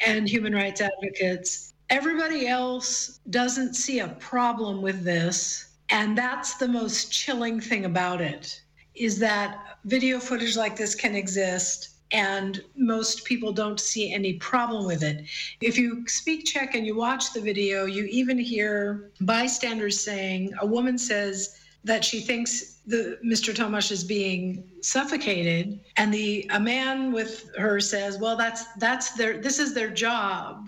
and 0.05 0.27
human 0.27 0.53
rights 0.53 0.81
advocates. 0.81 1.73
Everybody 1.89 2.47
else 2.47 3.19
doesn't 3.29 3.75
see 3.75 3.99
a 3.99 4.07
problem 4.07 4.81
with 4.81 5.03
this. 5.03 5.67
And 5.89 6.17
that's 6.17 6.55
the 6.55 6.67
most 6.67 7.11
chilling 7.11 7.59
thing 7.59 7.85
about 7.85 8.21
it 8.21 8.61
is 8.95 9.19
that 9.19 9.77
video 9.85 10.19
footage 10.19 10.55
like 10.55 10.77
this 10.77 10.95
can 10.95 11.15
exist 11.15 11.89
and 12.11 12.63
most 12.75 13.23
people 13.25 13.53
don't 13.53 13.79
see 13.79 14.13
any 14.13 14.33
problem 14.33 14.85
with 14.85 15.03
it. 15.03 15.25
If 15.61 15.77
you 15.77 16.05
speak 16.07 16.45
Czech 16.45 16.75
and 16.75 16.85
you 16.85 16.95
watch 16.95 17.33
the 17.33 17.41
video, 17.41 17.85
you 17.85 18.05
even 18.05 18.37
hear 18.37 19.11
bystanders 19.21 19.99
saying, 19.99 20.53
a 20.61 20.65
woman 20.65 20.97
says 20.97 21.57
that 21.83 22.03
she 22.03 22.19
thinks 22.19 22.70
the 22.87 23.17
Mr. 23.23 23.53
Tomasz 23.53 23.91
is 23.91 24.03
being 24.03 24.63
suffocated, 24.81 25.79
and 25.97 26.13
the 26.13 26.47
a 26.49 26.59
man 26.59 27.11
with 27.11 27.49
her 27.57 27.79
says, 27.79 28.17
"Well, 28.17 28.35
that's 28.35 28.65
that's 28.77 29.11
their 29.11 29.37
this 29.37 29.59
is 29.59 29.73
their 29.73 29.89
job," 29.89 30.67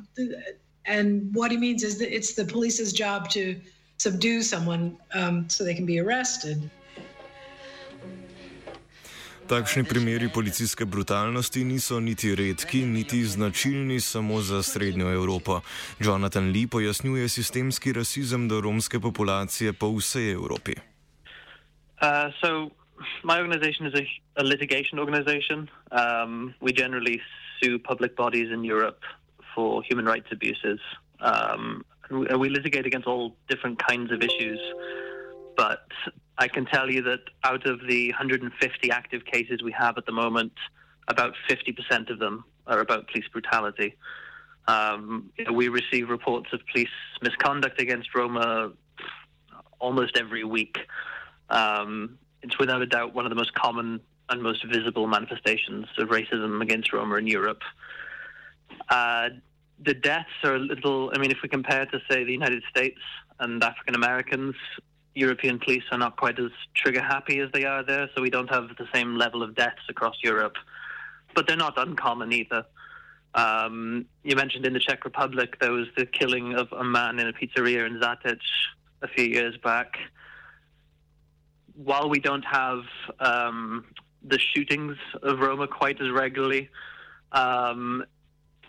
and 0.85 1.33
what 1.33 1.51
he 1.51 1.57
means 1.57 1.83
is 1.83 1.97
that 1.97 2.13
it's 2.13 2.33
the 2.33 2.45
police's 2.45 2.93
job 2.93 3.29
to 3.29 3.55
subdue 3.97 4.43
someone 4.43 4.97
um, 5.13 5.49
so 5.49 5.63
they 5.63 5.73
can 5.73 5.85
be 5.85 5.99
arrested. 5.99 6.69
Takšni 9.47 9.83
primeri 9.83 10.29
policijske 10.33 10.85
brutalnosti 10.85 11.63
niso 11.63 11.99
niti 11.99 12.35
redki, 12.35 12.85
niti 12.85 13.25
značilni 13.25 13.99
samo 13.99 14.41
za 14.41 14.63
Srednjo 14.63 15.11
Evropo. 15.11 15.61
Jonathan 15.99 16.51
Lee 16.51 16.67
pojasnjuje 16.67 17.29
sistemski 17.29 17.93
rasizem 17.93 18.47
do 18.47 18.61
romske 18.61 18.99
populacije 18.99 19.73
po 19.73 19.91
vsej 19.97 20.31
Evropi. 20.31 20.92
Uh, 22.03 22.31
so, 22.43 22.69
my 23.23 23.39
organization 23.39 23.85
is 23.85 23.93
a, 23.97 24.41
a 24.41 24.43
litigation 24.43 24.99
organization. 24.99 25.69
Um, 25.89 26.53
we 26.59 26.73
generally 26.73 27.21
sue 27.61 27.79
public 27.79 28.17
bodies 28.17 28.51
in 28.51 28.65
Europe 28.65 28.99
for 29.55 29.81
human 29.83 30.05
rights 30.05 30.27
abuses. 30.29 30.81
Um, 31.21 31.85
we, 32.11 32.25
we 32.35 32.49
litigate 32.49 32.85
against 32.85 33.07
all 33.07 33.37
different 33.47 33.81
kinds 33.81 34.11
of 34.11 34.21
issues. 34.21 34.59
But 35.55 35.87
I 36.37 36.49
can 36.49 36.65
tell 36.65 36.91
you 36.91 37.01
that 37.03 37.21
out 37.45 37.65
of 37.65 37.79
the 37.87 38.09
150 38.09 38.91
active 38.91 39.23
cases 39.23 39.63
we 39.63 39.71
have 39.71 39.97
at 39.97 40.05
the 40.05 40.11
moment, 40.11 40.51
about 41.07 41.35
50% 41.49 42.09
of 42.09 42.19
them 42.19 42.43
are 42.67 42.81
about 42.81 43.07
police 43.07 43.29
brutality. 43.31 43.95
Um, 44.67 45.31
we 45.53 45.69
receive 45.69 46.09
reports 46.09 46.49
of 46.51 46.59
police 46.69 46.89
misconduct 47.21 47.79
against 47.79 48.13
Roma 48.13 48.73
almost 49.79 50.17
every 50.17 50.43
week. 50.43 50.77
Um, 51.49 52.17
it's 52.41 52.57
without 52.59 52.81
a 52.81 52.85
doubt 52.85 53.13
one 53.13 53.25
of 53.25 53.29
the 53.29 53.35
most 53.35 53.53
common 53.53 53.99
and 54.29 54.41
most 54.41 54.63
visible 54.65 55.07
manifestations 55.07 55.85
of 55.97 56.09
racism 56.09 56.61
against 56.61 56.93
Roma 56.93 57.15
in 57.15 57.27
Europe. 57.27 57.61
Uh, 58.89 59.29
the 59.83 59.93
deaths 59.93 60.29
are 60.43 60.55
a 60.55 60.59
little, 60.59 61.11
I 61.13 61.19
mean, 61.19 61.31
if 61.31 61.37
we 61.43 61.49
compare 61.49 61.85
to, 61.85 61.99
say, 62.09 62.23
the 62.23 62.31
United 62.31 62.63
States 62.69 62.99
and 63.39 63.63
African 63.63 63.95
Americans, 63.95 64.55
European 65.15 65.59
police 65.59 65.83
are 65.91 65.97
not 65.97 66.15
quite 66.15 66.39
as 66.39 66.51
trigger 66.73 67.01
happy 67.01 67.39
as 67.39 67.49
they 67.53 67.65
are 67.65 67.83
there, 67.83 68.09
so 68.15 68.21
we 68.21 68.29
don't 68.29 68.49
have 68.49 68.69
the 68.77 68.87
same 68.93 69.15
level 69.15 69.43
of 69.43 69.55
deaths 69.55 69.81
across 69.89 70.15
Europe. 70.23 70.55
But 71.35 71.47
they're 71.47 71.57
not 71.57 71.77
uncommon 71.77 72.31
either. 72.33 72.65
Um, 73.35 74.05
you 74.23 74.35
mentioned 74.35 74.65
in 74.65 74.73
the 74.73 74.79
Czech 74.79 75.05
Republic 75.05 75.57
there 75.59 75.71
was 75.71 75.87
the 75.97 76.05
killing 76.05 76.53
of 76.53 76.71
a 76.71 76.83
man 76.83 77.19
in 77.19 77.27
a 77.27 77.33
pizzeria 77.33 77.85
in 77.85 77.99
Žatec 77.99 78.39
a 79.01 79.07
few 79.07 79.25
years 79.25 79.57
back. 79.57 79.97
While 81.75 82.09
we 82.09 82.19
don't 82.19 82.45
have 82.45 82.83
um, 83.19 83.85
the 84.23 84.39
shootings 84.39 84.97
of 85.21 85.39
Roma 85.39 85.67
quite 85.67 85.99
as 86.01 86.11
regularly, 86.11 86.69
um, 87.31 88.05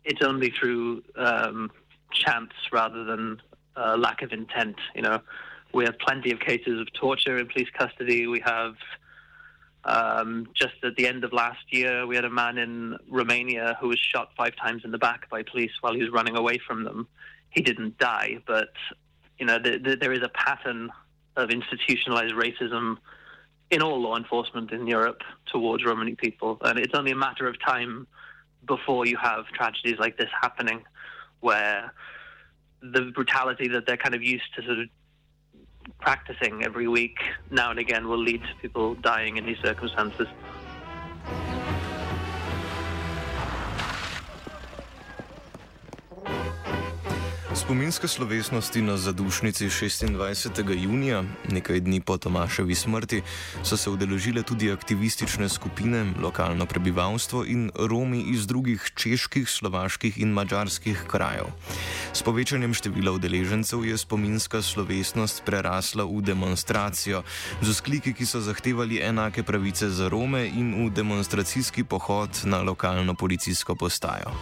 it's 0.05 0.23
only 0.23 0.51
through 0.51 1.03
um, 1.17 1.71
chance 2.11 2.53
rather 2.73 3.05
than 3.05 3.41
uh, 3.77 3.97
lack 3.97 4.23
of 4.23 4.33
intent. 4.33 4.77
You 4.95 5.03
know, 5.03 5.21
we 5.73 5.85
have 5.85 5.99
plenty 5.99 6.31
of 6.31 6.41
cases 6.41 6.81
of 6.81 6.93
torture 6.93 7.39
in 7.39 7.49
police 7.49 7.69
custody. 7.77 8.27
We 8.27 8.41
have 8.41 8.75
um, 9.85 10.49
just 10.55 10.75
at 10.83 10.97
the 10.97 11.07
end 11.07 11.25
of 11.25 11.33
last 11.33 11.65
year, 11.71 12.07
we 12.07 12.17
had 12.17 12.25
a 12.25 12.31
man 12.31 12.59
in 12.59 12.97
Romania 13.09 13.77
who 13.81 13.89
was 13.89 13.99
shot 13.99 14.31
five 14.37 14.57
times 14.57 14.83
in 14.85 14.91
the 14.91 14.99
back 14.99 15.29
by 15.29 15.43
police 15.43 15.73
while 15.81 15.95
he 15.95 16.01
was 16.01 16.11
running 16.11 16.37
away 16.37 16.59
from 16.67 16.85
them. 16.85 17.07
He 17.51 17.61
didn't 17.61 17.99
die, 17.99 18.39
but 18.47 18.73
you 19.39 19.47
know, 19.47 19.59
the, 19.59 19.79
the, 19.79 19.97
there 19.97 20.13
is 20.13 20.23
a 20.23 20.29
pattern 20.29 20.91
of 21.37 21.51
institutionalized 21.51 22.35
racism 22.35 22.99
in 23.71 23.83
all 23.83 24.01
law 24.01 24.17
enforcement 24.17 24.71
in 24.71 24.87
Europe 24.87 25.23
towards 25.47 25.85
Romani 25.85 26.15
people, 26.15 26.59
and 26.63 26.79
it's 26.79 26.95
only 26.95 27.11
a 27.11 27.17
matter 27.17 27.47
of 27.49 27.61
time 27.61 28.07
before 28.67 29.07
you 29.07 29.17
have 29.17 29.47
tragedies 29.49 29.99
like 29.99 30.17
this 30.17 30.31
happening, 30.41 30.85
where 31.41 31.93
the 32.83 33.11
brutality 33.15 33.69
that 33.69 33.87
they're 33.87 33.97
kind 33.97 34.15
of 34.15 34.23
used 34.23 34.45
to 34.57 34.63
sort 34.63 34.79
of 34.79 34.89
practicing 36.01 36.63
every 36.65 36.89
week 36.89 37.19
now 37.51 37.71
and 37.71 37.79
again 37.79 38.09
will 38.09 38.19
lead 38.19 38.43
to 38.43 38.55
people 38.61 38.95
dying 38.97 39.37
in 39.37 39.47
these 39.47 39.59
circumstances. 39.63 40.29
Spominske 47.65 48.09
slovesnosti 48.09 48.83
na 48.83 48.97
zadušnici 48.97 49.69
26. 49.69 50.83
junija, 50.83 51.25
nekaj 51.49 51.81
dni 51.81 52.01
po 52.01 52.19
Tomaševi 52.21 52.75
smrti, 52.75 53.23
so 53.65 53.77
se 53.77 53.91
udeležile 53.91 54.43
tudi 54.43 54.69
aktivistične 54.73 55.49
skupine, 55.49 56.13
lokalno 56.21 56.67
prebivalstvo 56.67 57.45
in 57.45 57.71
Romi 57.75 58.21
iz 58.21 58.47
drugih 58.47 58.93
čeških, 58.95 59.49
slovaških 59.49 60.19
in 60.19 60.37
mačarskih 60.37 61.05
krajev. 61.09 61.47
S 62.13 62.23
povečanjem 62.23 62.75
števila 62.75 63.17
udeležencev 63.17 63.85
je 63.85 63.97
spominska 63.99 64.63
slovesnost 64.63 65.43
prerasla 65.49 66.05
v 66.05 66.21
demonstracijo, 66.21 67.23
z 67.63 67.69
uskliki, 67.69 68.13
ki 68.13 68.27
so 68.27 68.45
zahtevali 68.45 69.01
enake 69.01 69.43
pravice 69.43 69.89
za 69.89 70.09
Rome 70.09 70.45
in 70.47 70.85
v 70.85 70.91
demonstracijski 70.93 71.85
pohod 71.85 72.29
na 72.45 72.61
lokalno 72.61 73.15
policijsko 73.15 73.75
postajo. 73.75 74.37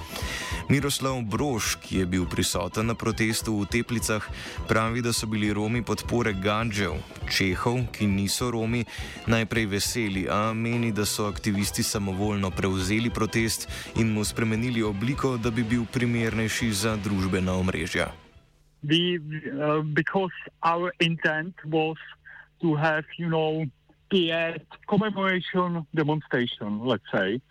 Miroslav 0.69 1.23
Brož, 1.23 1.77
ki 1.83 2.03
je 2.03 2.07
bil 2.07 2.27
prisoten 2.27 2.87
na 2.87 2.95
protestu 3.13 3.61
v 3.61 3.69
Teplicah, 3.69 4.25
pravi, 4.65 5.05
da 5.05 5.13
so 5.13 5.29
bili 5.29 5.53
Romi 5.53 5.85
podpore 5.85 6.33
Gadžev, 6.33 6.97
Čehov, 7.29 7.93
ki 7.93 8.09
niso 8.09 8.49
Romi, 8.49 8.89
najprej 9.29 9.69
veseli, 9.69 10.25
a 10.33 10.57
meni, 10.57 10.97
da 10.97 11.05
so 11.05 11.29
aktivisti 11.29 11.85
samovoljno 11.85 12.49
prevzeli 12.49 13.13
protest 13.13 13.69
in 14.01 14.17
mu 14.17 14.25
spremenili 14.25 14.81
obliko, 14.81 15.37
da 15.37 15.53
bi 15.53 15.61
bil 15.61 15.85
primernejši 15.93 16.73
za 16.73 16.97
družbena 16.97 17.53
omrežja. 17.53 18.09
We, 18.81 19.21
uh, 19.21 19.85
because 19.85 20.33
our 20.65 20.89
intent 20.97 21.53
was 21.69 22.01
to 22.65 22.73
have, 22.81 23.05
you 23.21 23.29
know, 23.29 23.69
a 24.09 24.57
commemoration 24.89 25.85
demonstration, 25.93 26.81
let's 26.81 27.05
say, 27.13 27.45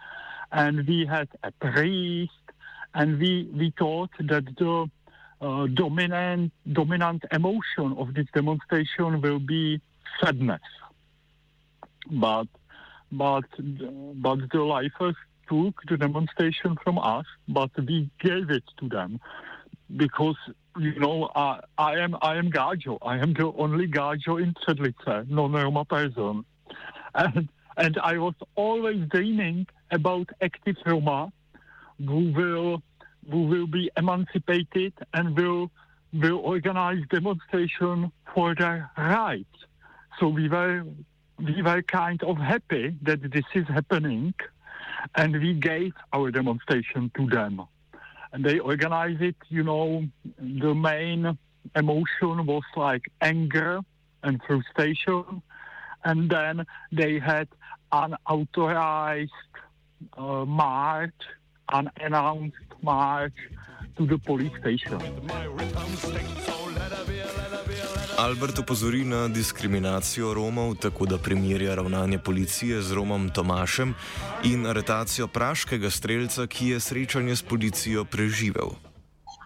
and 0.52 0.89
we 0.89 1.06
had 1.06 1.30
a 1.45 1.54
priest, 1.62 2.34
and 2.97 3.21
we, 3.21 3.45
we 3.54 3.69
thought 3.78 4.10
that 4.26 4.50
the 4.58 4.89
uh, 5.41 5.67
dominant 5.67 6.51
dominant 6.71 7.23
emotion 7.32 7.95
of 7.97 8.13
this 8.13 8.27
demonstration 8.34 9.21
will 9.21 9.39
be 9.39 9.82
sadness. 10.23 10.62
But 12.10 12.47
but 13.12 13.45
but 13.58 14.39
the 14.51 14.62
lifers 14.62 15.15
took 15.49 15.82
the 15.89 15.97
demonstration 15.97 16.77
from 16.84 16.97
us, 16.99 17.25
but 17.47 17.71
we 17.77 18.10
gave 18.19 18.49
it 18.49 18.63
to 18.80 18.88
them 18.88 19.19
because 19.97 20.38
you 20.77 20.97
know 20.99 21.30
I, 21.36 21.60
I 21.77 21.99
am 21.99 22.15
I 22.21 22.36
am 22.38 22.51
Gajo. 22.51 22.97
I 23.01 23.17
am 23.17 23.34
the 23.34 23.51
only 23.58 23.88
Gajo 23.88 24.41
in 24.41 24.54
Sedlice, 24.65 25.30
non-Roma 25.30 25.86
person, 25.86 26.45
and 27.15 27.49
and 27.77 27.97
I 27.97 28.17
was 28.17 28.36
always 28.56 29.08
dreaming 29.10 29.67
about 29.91 30.30
active 30.41 30.77
Roma 30.86 31.32
who 31.97 32.32
will 32.32 32.82
who 33.29 33.43
will 33.43 33.67
be 33.67 33.89
emancipated 33.97 34.93
and 35.13 35.38
will 35.38 35.71
will 36.13 36.39
organize 36.39 37.01
demonstration 37.10 38.12
for 38.34 38.53
their 38.53 38.91
rights. 38.97 39.57
So 40.19 40.27
we 40.27 40.49
were 40.49 40.84
we 41.38 41.62
were 41.62 41.81
kind 41.81 42.21
of 42.23 42.38
happy 42.38 42.95
that 43.03 43.31
this 43.31 43.45
is 43.53 43.67
happening, 43.67 44.34
and 45.15 45.34
we 45.39 45.53
gave 45.53 45.93
our 46.13 46.31
demonstration 46.31 47.12
to 47.17 47.27
them. 47.27 47.62
And 48.34 48.45
they 48.45 48.60
organized 48.60 49.21
it. 49.21 49.36
You 49.49 49.63
know, 49.63 50.05
the 50.38 50.73
main 50.73 51.38
emotion 51.75 52.45
was 52.45 52.63
like 52.75 53.03
anger 53.21 53.79
and 54.23 54.41
frustration, 54.45 55.41
and 56.03 56.29
then 56.29 56.65
they 56.91 57.19
had 57.19 57.47
an 57.91 58.15
unauthorized 58.27 59.31
uh, 60.17 60.45
march 60.45 61.13
unannounced 61.71 62.69
march 62.81 63.39
to 63.97 64.05
the 64.05 64.17
police 64.17 64.55
station. 64.60 65.01
Albert 68.17 68.60
opozori 68.60 69.05
na 69.05 69.27
diskriminacijo 69.27 70.34
Romov, 70.34 70.75
tako 70.75 71.05
da 71.05 71.17
primerja 71.17 71.75
ravnanje 71.75 72.17
policije 72.17 72.81
z 72.81 72.93
Romom 72.93 73.29
Tomašem 73.29 73.93
in 74.43 74.67
aretacijo 74.67 75.27
praškega 75.27 75.89
streljca, 75.89 76.47
ki 76.47 76.67
je 76.67 76.79
srečanje 76.79 77.36
s 77.36 77.41
policijo 77.41 78.05
preživel. 78.05 78.90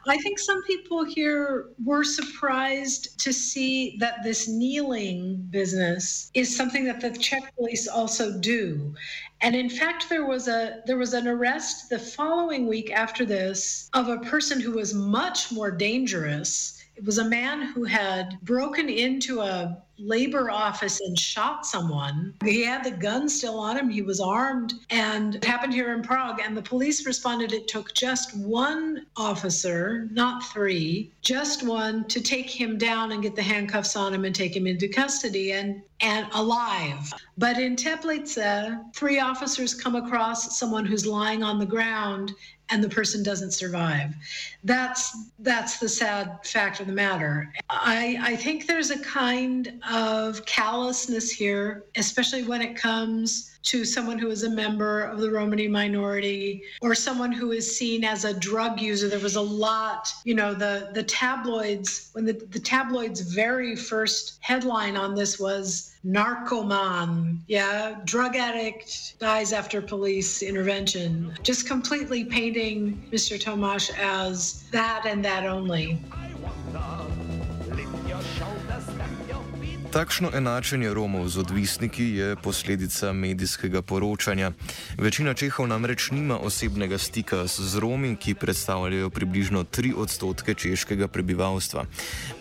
I 0.07 0.17
think 0.17 0.37
some 0.37 0.61
people 0.63 1.03
here 1.03 1.69
were 1.83 2.03
surprised 2.03 3.19
to 3.21 3.33
see 3.33 3.97
that 3.99 4.23
this 4.23 4.47
kneeling 4.47 5.47
business 5.49 6.29
is 6.33 6.55
something 6.55 6.85
that 6.85 7.01
the 7.01 7.11
Czech 7.11 7.55
police 7.55 7.87
also 7.87 8.39
do. 8.39 8.93
And 9.41 9.55
in 9.55 9.69
fact, 9.69 10.09
there 10.09 10.25
was 10.25 10.47
a 10.47 10.81
there 10.85 10.97
was 10.97 11.13
an 11.13 11.27
arrest 11.27 11.89
the 11.89 11.99
following 11.99 12.67
week 12.67 12.91
after 12.91 13.25
this 13.25 13.89
of 13.93 14.07
a 14.09 14.19
person 14.19 14.59
who 14.59 14.71
was 14.71 14.93
much 14.93 15.51
more 15.51 15.71
dangerous. 15.71 16.79
It 16.95 17.03
was 17.03 17.17
a 17.17 17.29
man 17.29 17.63
who 17.63 17.83
had 17.83 18.39
broken 18.43 18.89
into 18.89 19.41
a 19.41 19.83
labor 19.97 20.49
office 20.49 21.01
and 21.01 21.17
shot 21.17 21.65
someone. 21.65 22.34
He 22.43 22.63
had 22.63 22.84
the 22.84 22.91
gun 22.91 23.29
still 23.29 23.60
on 23.60 23.77
him. 23.77 23.89
He 23.89 24.01
was 24.01 24.19
armed 24.19 24.73
and 24.89 25.36
it 25.36 25.45
happened 25.45 25.73
here 25.73 25.93
in 25.93 26.01
Prague. 26.01 26.41
And 26.43 26.55
the 26.55 26.62
police 26.62 27.05
responded 27.05 27.53
it 27.53 27.67
took 27.67 27.93
just 27.93 28.36
one 28.38 29.05
officer, 29.15 30.08
not 30.12 30.43
three, 30.45 31.12
just 31.21 31.63
one 31.65 32.05
to 32.05 32.21
take 32.21 32.49
him 32.49 32.77
down 32.77 33.12
and 33.12 33.23
get 33.23 33.36
the 33.36 33.43
handcuffs 33.43 33.95
on 33.95 34.13
him 34.13 34.25
and 34.25 34.36
take 34.36 34.55
him 34.55 34.67
into 34.67 34.88
custody 34.88 35.53
and 35.53 35.81
and 36.01 36.27
alive. 36.34 37.13
But 37.38 37.58
in 37.58 37.75
Teplice, 37.75 38.38
uh, 38.38 38.84
three 38.93 39.19
officers 39.19 39.73
come 39.73 39.95
across 39.95 40.58
someone 40.58 40.86
who's 40.86 41.05
lying 41.05 41.43
on 41.43 41.60
the 41.60 41.65
ground 41.65 42.34
and 42.69 42.84
the 42.84 42.89
person 42.89 43.21
doesn't 43.23 43.51
survive. 43.51 44.13
That's 44.63 45.15
that's 45.39 45.77
the 45.77 45.89
sad 45.89 46.39
fact 46.43 46.79
of 46.79 46.88
the 46.88 46.93
matter. 46.93 47.53
I, 47.69 48.17
I 48.19 48.36
think 48.36 48.65
there's 48.65 48.89
a 48.89 48.99
kind 48.99 49.81
of 49.89 50.45
callousness 50.45 51.31
here, 51.31 51.86
especially 51.95 52.43
when 52.43 52.62
it 52.62 52.75
comes 52.75 53.55
to 53.65 53.84
someone 53.84 54.19
who 54.19 54.29
is 54.29 54.43
a 54.43 54.49
member 54.49 55.01
of 55.01 55.19
the 55.19 55.29
Romani 55.29 55.67
minority 55.67 56.62
or 56.81 56.93
someone 56.93 57.31
who 57.31 57.51
is 57.51 57.77
seen 57.77 58.03
as 58.03 58.23
a 58.23 58.34
drug 58.34 58.79
user. 58.79 59.10
There 59.10 59.19
was 59.19 59.38
a 59.38 59.41
lot, 59.41 60.08
you 60.23 60.36
know, 60.36 60.53
the, 60.53 60.91
the 60.93 61.01
tabloids, 61.01 62.10
when 62.13 62.25
the, 62.25 62.34
the 62.34 62.60
tabloids' 62.60 63.21
very 63.21 63.75
first 63.75 64.38
headline 64.41 64.95
on 64.95 65.15
this 65.15 65.39
was 65.39 65.84
narcoman, 66.03 67.41
yeah, 67.47 67.99
drug 68.05 68.35
addict 68.35 69.19
dies 69.19 69.53
after 69.53 69.81
police 69.81 70.41
intervention, 70.41 71.33
just 71.43 71.67
completely 71.67 72.25
painting 72.25 73.03
Mr. 73.11 73.41
Tomáš 73.41 73.91
as 73.97 74.63
that 74.71 75.05
and 75.05 75.23
that 75.25 75.45
only. 75.45 75.99
Takšno 79.95 80.27
enačenje 80.36 80.91
Romov 80.91 81.31
z 81.31 81.39
odvisniki 81.39 82.03
je 82.19 82.36
posledica 82.36 83.15
medijskega 83.15 83.79
poročanja. 83.79 84.51
Večina 84.99 85.31
Čehov 85.31 85.71
namreč 85.71 86.12
nima 86.12 86.36
osebnega 86.36 86.99
stika 86.99 87.47
z 87.47 87.79
Romi, 87.79 88.19
ki 88.19 88.36
predstavljajo 88.36 89.08
približno 89.10 89.63
3 89.63 89.95
odstotke 89.95 90.53
češkega 90.53 91.08
prebivalstva. 91.08 91.86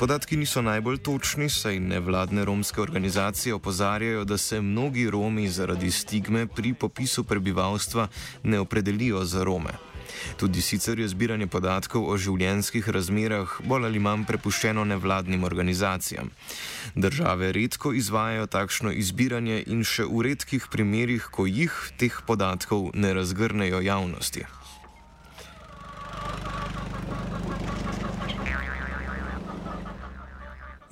Podatki 0.03 0.35
niso 0.37 0.67
najbolj 0.67 0.99
točni, 0.99 1.47
saj 1.47 1.79
nevladne 1.79 2.43
romske 2.45 2.83
organizacije 2.83 3.55
opozarjajo, 3.55 4.25
da 4.25 4.39
se 4.39 4.61
mnogi 4.61 5.07
Romi 5.11 5.47
zaradi 5.49 5.91
stigme 5.91 6.47
pri 6.47 6.75
popisu 6.75 7.25
prebivalstva 7.25 8.09
ne 8.43 8.59
opredelijo 8.59 9.25
za 9.25 9.45
Rome. 9.45 9.94
Tudi 10.37 10.63
sicer 10.63 10.99
je 10.99 11.09
zbiranje 11.09 11.47
podatkov 11.47 12.09
o 12.09 12.17
življenjskih 12.17 12.89
razmerah 12.89 13.59
bolj 13.65 13.89
ali 13.91 14.03
manj 14.03 14.27
prepuščeno 14.29 14.85
nevladnim 14.85 15.45
organizacijam. 15.45 16.31
Države 16.95 17.53
redko 17.53 17.93
izvajajo 17.93 18.47
takšno 18.47 18.93
izbiranje 18.93 19.63
in 19.67 19.85
še 19.85 20.09
v 20.11 20.27
redkih 20.31 20.69
primerjih, 20.71 21.31
ko 21.31 21.47
jih 21.47 21.73
teh 21.99 22.21
podatkov 22.27 22.91
ne 22.95 23.15
razgrnejo 23.15 23.81
javnosti. 23.85 24.47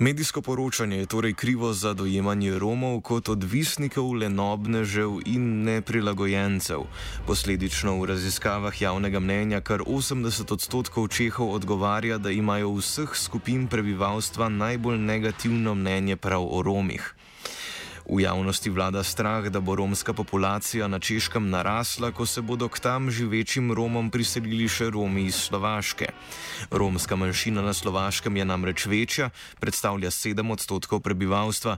Medijsko 0.03 0.41
poročanje 0.41 0.97
je 0.97 1.05
torej 1.05 1.33
krivo 1.33 1.73
za 1.73 1.93
dojemanje 1.93 2.59
Romov 2.59 3.01
kot 3.01 3.29
odvisnikov, 3.29 4.09
lenobnežev 4.19 5.21
in 5.25 5.63
neprilagojencev. 5.63 6.83
Posledično 7.27 7.95
v 8.01 8.09
raziskavah 8.11 8.81
javnega 8.81 9.19
mnenja 9.23 9.61
kar 9.61 9.79
80 9.87 10.53
odstotkov 10.53 11.07
Čehov 11.07 11.55
odgovarja, 11.55 12.17
da 12.17 12.35
imajo 12.35 12.75
vseh 12.75 13.15
skupin 13.15 13.67
prebivalstva 13.67 14.49
najbolj 14.49 14.99
negativno 14.99 15.75
mnenje 15.75 16.19
prav 16.19 16.51
o 16.51 16.61
Romih. 16.61 17.15
V 18.03 18.19
javnosti 18.19 18.69
vlada 18.69 19.03
strah, 19.03 19.47
da 19.47 19.59
bo 19.59 19.75
romska 19.75 20.13
populacija 20.13 20.87
na 20.87 20.99
češkem 20.99 21.49
narasla, 21.49 22.11
ko 22.11 22.25
se 22.25 22.41
bodo 22.41 22.67
k 22.67 22.79
tam 22.79 23.07
živečim 23.11 23.71
Romom 23.71 24.11
priselili 24.11 24.67
še 24.67 24.89
Romi 24.91 25.31
iz 25.31 25.39
Slovaške. 25.47 26.11
Romska 26.71 27.15
manjšina 27.15 27.63
na 27.63 27.73
Slovaškem 27.73 28.35
je 28.37 28.45
namreč 28.45 28.85
večja, 28.85 29.29
predstavlja 29.59 30.11
7 30.11 30.51
odstotkov 30.51 30.99
prebivalstva. 30.99 31.77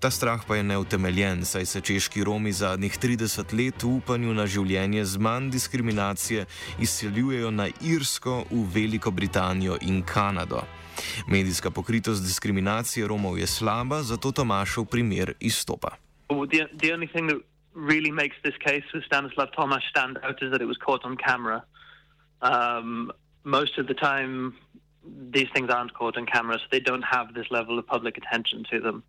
Ta 0.00 0.10
strah 0.10 0.40
pa 0.48 0.56
je 0.56 0.64
neutemeljen, 0.64 1.44
saj 1.44 1.66
se 1.66 1.80
češki 1.80 2.24
Romi 2.24 2.52
zadnjih 2.52 2.96
30 2.98 3.52
let 3.52 3.82
v 3.82 3.92
upanju 4.00 4.32
na 4.34 4.48
življenje 4.48 5.04
z 5.04 5.20
manj 5.20 5.52
diskriminacije 5.52 6.46
izseljujejo 6.80 7.50
na 7.50 7.68
Irsko, 7.84 8.44
v 8.50 8.64
Veliko 8.72 9.10
Britanijo 9.10 9.76
in 9.84 10.00
Kanado. 10.02 10.64
Medijska 11.26 11.70
pokritost 11.70 12.22
diskriminacije 12.22 13.08
Romov 13.08 13.38
je 13.38 13.46
slaba, 13.46 14.02
zato 14.02 14.32
Tomašov 14.32 14.84
primer 14.84 15.32
izstopa. 15.40 15.88
Really 17.74 18.10
makes 18.10 18.36
this 18.42 18.56
case 18.58 18.82
with 18.94 19.04
Stanislav 19.06 19.48
Tomasz 19.56 19.86
stand 19.90 20.18
out 20.24 20.42
is 20.42 20.50
that 20.50 20.60
it 20.60 20.66
was 20.66 20.76
caught 20.86 21.04
on 21.04 21.16
camera. 21.16 21.62
Um, 22.42 23.12
most 23.44 23.78
of 23.78 23.86
the 23.86 23.94
time, 23.94 24.52
these 25.30 25.48
things 25.54 25.70
aren't 25.70 25.94
caught 25.94 26.16
on 26.16 26.26
camera, 26.26 26.58
so 26.58 26.64
they 26.70 26.80
don't 26.80 27.04
have 27.04 27.34
this 27.34 27.46
level 27.50 27.78
of 27.78 27.86
public 27.86 28.16
attention 28.16 28.64
to 28.70 28.80
them. 28.80 29.02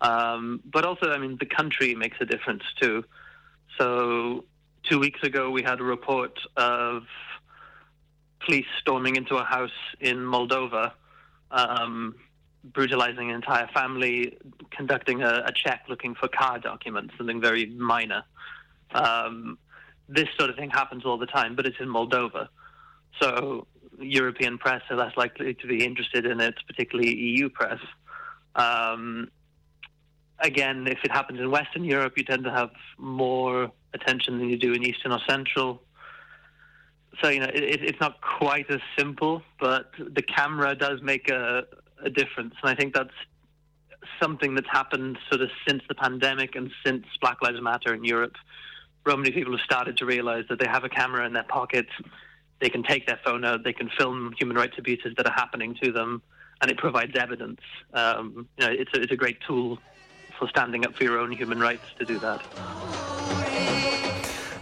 Um, 0.00 0.60
but 0.64 0.84
also, 0.84 1.10
I 1.10 1.18
mean, 1.18 1.36
the 1.40 1.46
country 1.46 1.94
makes 1.94 2.18
a 2.20 2.24
difference 2.24 2.62
too. 2.80 3.04
So, 3.78 4.44
two 4.88 4.98
weeks 4.98 5.22
ago, 5.22 5.50
we 5.50 5.62
had 5.62 5.80
a 5.80 5.84
report 5.84 6.38
of 6.56 7.02
police 8.44 8.66
storming 8.80 9.16
into 9.16 9.36
a 9.36 9.44
house 9.44 9.78
in 10.00 10.18
Moldova 10.18 10.92
um, 11.54 12.16
brutalizing 12.64 13.30
an 13.30 13.36
entire 13.36 13.68
family, 13.68 14.36
conducting 14.70 15.22
a, 15.22 15.44
a, 15.46 15.52
check 15.52 15.84
looking 15.88 16.14
for 16.14 16.28
car 16.28 16.58
documents, 16.58 17.14
something 17.16 17.40
very 17.40 17.66
minor. 17.66 18.24
Um, 18.92 19.58
this 20.08 20.28
sort 20.36 20.50
of 20.50 20.56
thing 20.56 20.70
happens 20.70 21.04
all 21.04 21.16
the 21.16 21.26
time, 21.26 21.54
but 21.54 21.66
it's 21.66 21.76
in 21.78 21.88
Moldova. 21.88 22.48
So 23.20 23.66
European 24.00 24.58
press 24.58 24.82
are 24.90 24.96
less 24.96 25.16
likely 25.16 25.54
to 25.54 25.66
be 25.66 25.84
interested 25.84 26.26
in 26.26 26.40
it, 26.40 26.54
particularly 26.66 27.14
EU 27.14 27.48
press. 27.48 27.78
Um, 28.56 29.28
again, 30.40 30.86
if 30.88 30.98
it 31.04 31.12
happens 31.12 31.38
in 31.38 31.50
Western 31.50 31.84
Europe, 31.84 32.14
you 32.16 32.24
tend 32.24 32.44
to 32.44 32.50
have 32.50 32.70
more 32.98 33.70
attention 33.92 34.38
than 34.38 34.48
you 34.48 34.58
do 34.58 34.72
in 34.72 34.82
Eastern 34.82 35.12
or 35.12 35.20
Central 35.28 35.83
so 37.22 37.28
you 37.28 37.40
know 37.40 37.50
it, 37.52 37.82
it's 37.82 38.00
not 38.00 38.20
quite 38.20 38.70
as 38.70 38.80
simple, 38.98 39.42
but 39.60 39.90
the 39.98 40.22
camera 40.22 40.74
does 40.74 41.02
make 41.02 41.30
a, 41.30 41.64
a 42.02 42.10
difference, 42.10 42.54
and 42.62 42.70
I 42.70 42.74
think 42.74 42.94
that's 42.94 43.14
something 44.20 44.54
that's 44.54 44.68
happened 44.70 45.18
sort 45.30 45.40
of 45.40 45.50
since 45.66 45.82
the 45.88 45.94
pandemic 45.94 46.56
and 46.56 46.70
since 46.84 47.06
Black 47.20 47.40
Lives 47.42 47.60
Matter 47.60 47.94
in 47.94 48.04
Europe. 48.04 48.34
Romani 49.04 49.30
people 49.32 49.52
have 49.52 49.64
started 49.64 49.96
to 49.98 50.06
realize 50.06 50.44
that 50.48 50.58
they 50.58 50.66
have 50.66 50.84
a 50.84 50.88
camera 50.88 51.26
in 51.26 51.32
their 51.32 51.44
pocket, 51.44 51.86
they 52.60 52.70
can 52.70 52.82
take 52.82 53.06
their 53.06 53.20
phone 53.24 53.44
out, 53.44 53.64
they 53.64 53.72
can 53.72 53.90
film 53.98 54.34
human 54.38 54.56
rights 54.56 54.74
abuses 54.78 55.14
that 55.16 55.26
are 55.26 55.34
happening 55.34 55.76
to 55.82 55.92
them, 55.92 56.22
and 56.60 56.70
it 56.70 56.78
provides 56.78 57.14
evidence. 57.16 57.60
Um, 57.92 58.48
you 58.58 58.66
know, 58.66 58.72
it's 58.72 58.90
a, 58.94 59.02
it's 59.02 59.12
a 59.12 59.16
great 59.16 59.38
tool 59.46 59.78
for 60.38 60.48
standing 60.48 60.84
up 60.86 60.94
for 60.96 61.04
your 61.04 61.18
own 61.18 61.32
human 61.32 61.60
rights 61.60 61.84
to 61.98 62.04
do 62.04 62.18
that. 62.18 63.03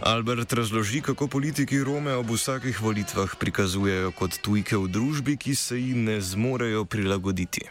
Albert 0.05 0.53
razloži, 0.53 1.01
kako 1.01 1.27
politiki 1.27 1.83
Rome 1.83 2.13
ob 2.13 2.29
vsakih 2.29 2.81
volitvah 2.81 3.35
prikazujejo 3.39 4.11
kot 4.11 4.35
tujke 4.41 4.77
v 4.77 4.87
družbi, 4.91 5.37
ki 5.37 5.55
se 5.55 5.79
jim 5.79 6.03
ne 6.03 6.21
zmorejo 6.21 6.85
prilagoditi. 6.85 7.63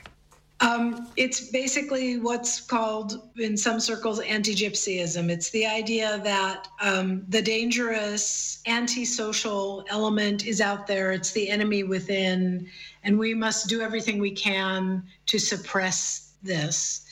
Um, 0.62 1.08
it's 1.16 1.50
basically 1.52 2.16
what's 2.16 2.60
called 2.60 3.20
in 3.36 3.56
some 3.56 3.80
circles 3.80 4.20
anti 4.20 4.54
gypsyism. 4.54 5.28
It's 5.28 5.50
the 5.50 5.66
idea 5.66 6.20
that 6.24 6.68
um, 6.80 7.22
the 7.28 7.42
dangerous 7.42 8.62
antisocial 8.66 9.84
element 9.90 10.46
is 10.46 10.60
out 10.60 10.86
there, 10.86 11.12
it's 11.12 11.32
the 11.32 11.50
enemy 11.50 11.82
within, 11.82 12.66
and 13.04 13.18
we 13.18 13.34
must 13.34 13.68
do 13.68 13.82
everything 13.82 14.20
we 14.20 14.30
can 14.30 15.02
to 15.26 15.38
suppress 15.38 16.32
this. 16.42 17.04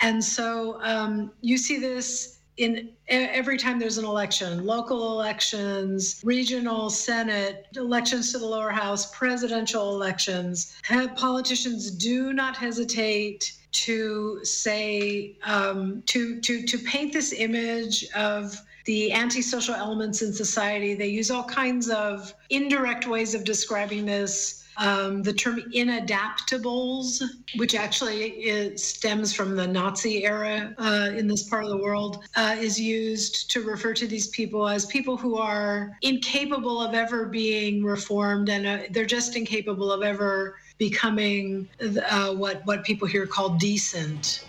And 0.00 0.24
so 0.24 0.80
um, 0.82 1.30
you 1.40 1.56
see 1.58 1.78
this 1.78 2.35
in 2.56 2.88
every 3.08 3.58
time 3.58 3.78
there's 3.78 3.98
an 3.98 4.04
election 4.04 4.64
local 4.64 5.12
elections 5.12 6.20
regional 6.24 6.88
senate 6.88 7.66
elections 7.76 8.32
to 8.32 8.38
the 8.38 8.46
lower 8.46 8.70
house 8.70 9.14
presidential 9.14 9.94
elections 9.94 10.80
politicians 11.16 11.90
do 11.90 12.32
not 12.32 12.56
hesitate 12.56 13.52
to 13.72 14.40
say 14.42 15.36
um, 15.44 16.02
to 16.06 16.40
to 16.40 16.62
to 16.62 16.78
paint 16.78 17.12
this 17.12 17.32
image 17.34 18.06
of 18.14 18.58
the 18.86 19.12
antisocial 19.12 19.74
elements 19.74 20.22
in 20.22 20.32
society. 20.32 20.94
They 20.94 21.08
use 21.08 21.30
all 21.30 21.44
kinds 21.44 21.90
of 21.90 22.32
indirect 22.50 23.06
ways 23.06 23.34
of 23.34 23.44
describing 23.44 24.06
this 24.06 24.65
Um, 24.78 25.22
the 25.22 25.32
term 25.32 25.62
inadaptables, 25.74 27.22
which 27.56 27.74
actually 27.74 28.76
stems 28.76 29.32
from 29.32 29.56
the 29.56 29.66
Nazi 29.66 30.24
era 30.24 30.74
uh, 30.78 31.10
in 31.16 31.26
this 31.26 31.48
part 31.48 31.64
of 31.64 31.70
the 31.70 31.78
world, 31.78 32.24
uh, 32.36 32.56
is 32.58 32.78
used 32.78 33.50
to 33.52 33.62
refer 33.62 33.94
to 33.94 34.06
these 34.06 34.28
people 34.28 34.68
as 34.68 34.86
people 34.86 35.16
who 35.16 35.36
are 35.36 35.96
incapable 36.02 36.80
of 36.80 36.94
ever 36.94 37.26
being 37.26 37.84
reformed 37.84 38.48
and 38.48 38.66
uh, 38.66 38.78
they're 38.90 39.06
just 39.06 39.36
incapable 39.36 39.90
of 39.90 40.02
ever 40.02 40.56
becoming 40.78 41.68
uh, 42.08 42.34
what, 42.34 42.60
what 42.66 42.84
people 42.84 43.08
here 43.08 43.26
call 43.26 43.50
decent. 43.50 44.44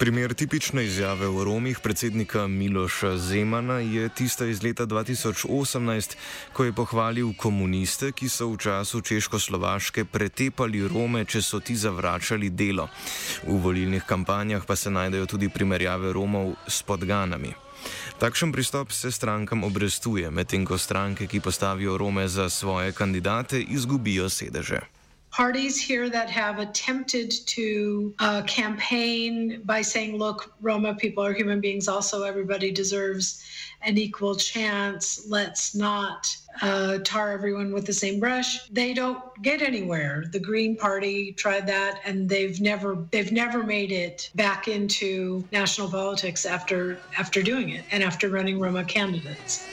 Primer 0.00 0.34
tipične 0.34 0.84
izjave 0.84 1.26
o 1.28 1.44
Romih 1.44 1.78
predsednika 1.80 2.46
Miloša 2.46 3.16
Zemana 3.18 3.78
je 3.78 4.08
tista 4.08 4.46
iz 4.46 4.62
leta 4.62 4.86
2018, 4.86 6.14
ko 6.52 6.64
je 6.64 6.72
pohvalil 6.72 7.32
komuniste, 7.36 8.08
ki 8.12 8.28
so 8.28 8.48
v 8.48 8.56
času 8.56 9.00
Češko-Slovaške 9.04 10.04
pretepali 10.08 10.80
Rome, 10.88 11.24
če 11.28 11.42
so 11.44 11.60
ti 11.60 11.76
zavračali 11.76 12.48
delo. 12.48 12.88
V 13.44 13.58
volilnih 13.60 14.06
kampanjah 14.08 14.64
pa 14.64 14.76
se 14.76 14.90
najdejo 14.90 15.26
tudi 15.26 15.52
primerjave 15.52 16.12
Romov 16.16 16.54
s 16.64 16.80
podganami. 16.82 17.52
Takšen 18.18 18.56
pristop 18.56 18.96
se 18.96 19.12
strankam 19.12 19.68
obrestuje, 19.68 20.30
medtem 20.30 20.64
ko 20.64 20.78
stranke, 20.78 21.26
ki 21.28 21.44
postavijo 21.44 21.98
Rome 22.00 22.24
za 22.28 22.48
svoje 22.48 22.96
kandidate, 22.96 23.60
izgubijo 23.60 24.32
sedeže. 24.32 24.80
Parties 25.30 25.80
here 25.80 26.08
that 26.10 26.28
have 26.30 26.58
attempted 26.58 27.30
to 27.46 28.14
uh, 28.18 28.42
campaign 28.42 29.62
by 29.64 29.82
saying, 29.82 30.16
look, 30.16 30.52
Roma 30.60 30.94
people 30.94 31.24
are 31.24 31.32
human 31.32 31.60
beings, 31.60 31.88
also, 31.88 32.24
everybody 32.24 32.70
deserves 32.70 33.42
an 33.82 33.96
equal 33.96 34.34
chance. 34.34 35.26
Let's 35.28 35.74
not 35.74 36.36
uh, 36.60 36.98
tar 37.04 37.32
everyone 37.32 37.72
with 37.72 37.86
the 37.86 37.92
same 37.92 38.20
brush. 38.20 38.68
They 38.68 38.92
don't 38.92 39.22
get 39.42 39.62
anywhere. 39.62 40.24
The 40.30 40.40
Green 40.40 40.76
Party 40.76 41.32
tried 41.32 41.66
that, 41.68 42.00
and 42.04 42.28
they've 42.28 42.60
never 42.60 43.06
they've 43.10 43.32
never 43.32 43.62
made 43.62 43.92
it 43.92 44.30
back 44.34 44.68
into 44.68 45.44
national 45.52 45.88
politics 45.90 46.44
after 46.44 46.98
after 47.18 47.42
doing 47.42 47.70
it 47.70 47.84
and 47.90 48.02
after 48.02 48.28
running 48.28 48.58
Roma 48.60 48.84
candidates. 48.84 49.66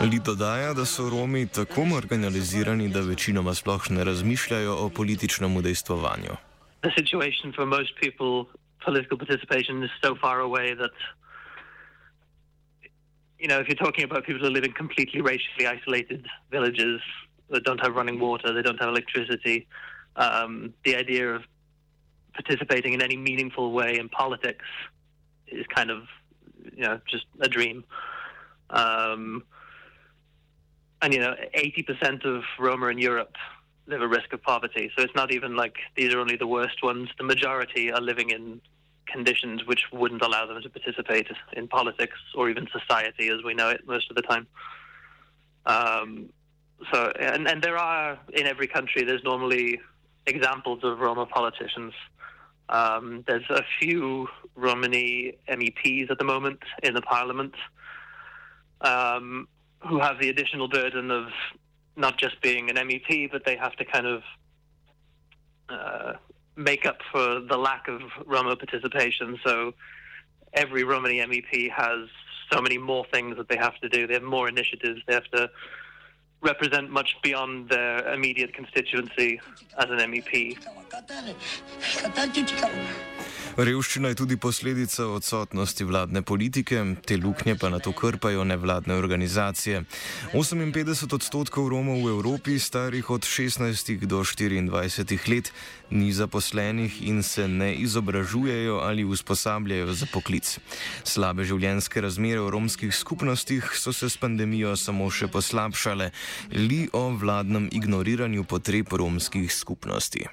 Li 0.00 0.18
dodaja, 0.24 0.72
da 0.72 0.84
so 0.84 1.10
Romi 1.10 1.46
tako 1.46 1.84
marginalizirani, 1.84 2.88
da 2.88 3.00
večinoma 3.00 3.54
sploh 3.54 3.90
ne 3.90 4.04
razmišljajo 4.04 4.76
o 4.76 4.88
političnem 4.88 5.56
udejstvovanju. 5.56 6.36
The 6.82 6.90
situation 6.96 7.52
for 7.56 7.66
most 7.66 7.92
people, 8.00 8.48
political 8.84 9.18
participation 9.18 9.84
is 9.84 9.90
so 10.04 10.14
far 10.22 10.40
away 10.40 10.74
that, 10.74 10.96
you 13.38 13.48
know, 13.48 13.60
if 13.60 13.68
you're 13.68 13.84
talking 13.86 14.04
about 14.10 14.24
people 14.24 14.40
who 14.46 14.52
live 14.56 14.64
in 14.68 14.72
completely 14.72 15.20
racially 15.20 15.66
isolated 15.76 16.22
villages 16.50 17.00
that 17.50 17.62
don't 17.68 17.80
have 17.84 17.94
running 18.00 18.18
water, 18.20 18.54
they 18.54 18.62
don't 18.62 18.80
have 18.80 18.88
electricity, 18.96 19.66
um, 20.16 20.72
the 20.84 20.96
idea 20.96 21.34
of 21.36 21.42
participating 22.32 22.92
in 22.94 23.02
any 23.02 23.16
meaningful 23.16 23.72
way 23.72 23.98
in 23.98 24.08
politics 24.08 24.68
is 25.46 25.66
kind 25.76 25.90
of, 25.90 26.00
you 26.76 26.84
know, 26.86 27.00
just 27.12 27.26
a 27.40 27.48
dream. 27.48 27.84
Um, 28.70 29.42
and 31.02 31.14
you 31.14 31.20
know, 31.20 31.34
80% 31.56 32.24
of 32.24 32.42
Roma 32.58 32.86
in 32.88 32.98
Europe 32.98 33.34
live 33.86 34.02
at 34.02 34.08
risk 34.08 34.32
of 34.32 34.42
poverty. 34.42 34.90
So 34.96 35.02
it's 35.02 35.14
not 35.14 35.32
even 35.32 35.56
like 35.56 35.76
these 35.96 36.14
are 36.14 36.20
only 36.20 36.36
the 36.36 36.46
worst 36.46 36.82
ones. 36.82 37.08
The 37.18 37.24
majority 37.24 37.90
are 37.90 38.00
living 38.00 38.30
in 38.30 38.60
conditions 39.06 39.66
which 39.66 39.84
wouldn't 39.92 40.22
allow 40.22 40.46
them 40.46 40.62
to 40.62 40.68
participate 40.68 41.26
in 41.54 41.66
politics 41.66 42.18
or 42.34 42.48
even 42.48 42.68
society 42.70 43.28
as 43.28 43.42
we 43.44 43.54
know 43.54 43.68
it 43.68 43.86
most 43.86 44.08
of 44.10 44.16
the 44.16 44.22
time. 44.22 44.46
Um, 45.66 46.30
so, 46.92 47.12
and, 47.18 47.48
and 47.48 47.62
there 47.62 47.76
are 47.76 48.18
in 48.32 48.46
every 48.46 48.66
country, 48.66 49.02
there's 49.04 49.24
normally 49.24 49.80
examples 50.26 50.80
of 50.84 50.98
Roma 51.00 51.26
politicians. 51.26 51.92
Um, 52.68 53.24
there's 53.26 53.48
a 53.50 53.62
few 53.80 54.28
Romani 54.54 55.36
MEPs 55.48 56.10
at 56.10 56.18
the 56.18 56.24
moment 56.24 56.60
in 56.82 56.94
the 56.94 57.02
parliament. 57.02 57.54
Um, 58.80 59.48
who 59.88 59.98
have 60.00 60.18
the 60.18 60.28
additional 60.28 60.68
burden 60.68 61.10
of 61.10 61.28
not 61.96 62.18
just 62.18 62.40
being 62.40 62.70
an 62.70 62.76
MEP, 62.76 63.30
but 63.30 63.44
they 63.44 63.56
have 63.56 63.74
to 63.76 63.84
kind 63.84 64.06
of 64.06 64.22
uh, 65.68 66.12
make 66.56 66.86
up 66.86 66.98
for 67.10 67.40
the 67.40 67.56
lack 67.56 67.88
of 67.88 68.00
Roma 68.26 68.56
participation. 68.56 69.38
So 69.44 69.72
every 70.52 70.84
Romani 70.84 71.18
MEP 71.18 71.70
has 71.70 72.08
so 72.52 72.60
many 72.60 72.78
more 72.78 73.04
things 73.12 73.36
that 73.36 73.48
they 73.48 73.56
have 73.56 73.78
to 73.80 73.88
do. 73.88 74.06
They 74.06 74.14
have 74.14 74.22
more 74.22 74.48
initiatives. 74.48 75.00
They 75.06 75.14
have 75.14 75.30
to 75.34 75.50
represent 76.42 76.90
much 76.90 77.16
beyond 77.22 77.68
their 77.68 78.14
immediate 78.14 78.52
constituency 78.56 79.40
as 79.76 79.90
an 79.90 80.10
MEP. 80.10 80.56
Revščina 83.56 84.08
je 84.08 84.14
tudi 84.14 84.36
posledica 84.36 85.06
odsotnosti 85.10 85.84
vladne 85.84 86.22
politike, 86.22 86.80
te 87.06 87.16
luknje 87.18 87.56
pa 87.60 87.68
na 87.68 87.78
to 87.78 87.92
krpajo 87.92 88.44
nevladne 88.44 88.94
organizacije. 88.94 89.84
58 90.32 91.14
odstotkov 91.14 91.68
Romov 91.68 92.00
v 92.06 92.14
Evropi, 92.14 92.58
starih 92.58 93.10
od 93.10 93.26
16 93.26 94.06
do 94.06 94.22
24 94.22 95.28
let, 95.30 95.52
ni 95.90 96.12
zaposlenih 96.12 97.02
in 97.02 97.22
se 97.22 97.48
ne 97.48 97.74
izobražujejo 97.74 98.78
ali 98.86 99.04
usposabljajo 99.04 99.92
za 99.92 100.06
poklic. 100.12 100.58
Slabe 101.04 101.44
življenjske 101.44 102.00
razmere 102.00 102.40
v 102.40 102.50
romskih 102.50 102.94
skupnostih 102.94 103.74
so 103.74 103.92
se 103.92 104.10
s 104.10 104.16
pandemijo 104.16 104.76
samo 104.76 105.10
še 105.10 105.26
poslabšale, 105.26 106.10
li 106.52 106.88
o 106.92 107.08
vladnem 107.16 107.68
ignoriranju 107.72 108.44
potreb 108.44 108.92
romskih 108.92 109.52
skupnosti. 109.52 110.26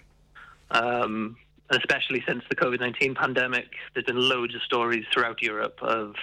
Um. 0.70 1.38
especially 1.70 2.24
since 2.28 2.44
the 2.50 2.56
COVID 2.56 2.80
19 2.80 3.16
pandemic, 3.16 3.68
there's 3.94 4.06
been 4.06 4.30
loads 4.30 4.56
of 4.56 4.62
stories 4.62 5.06
throughout 5.14 5.42
Europe 5.42 5.78
of 5.82 6.16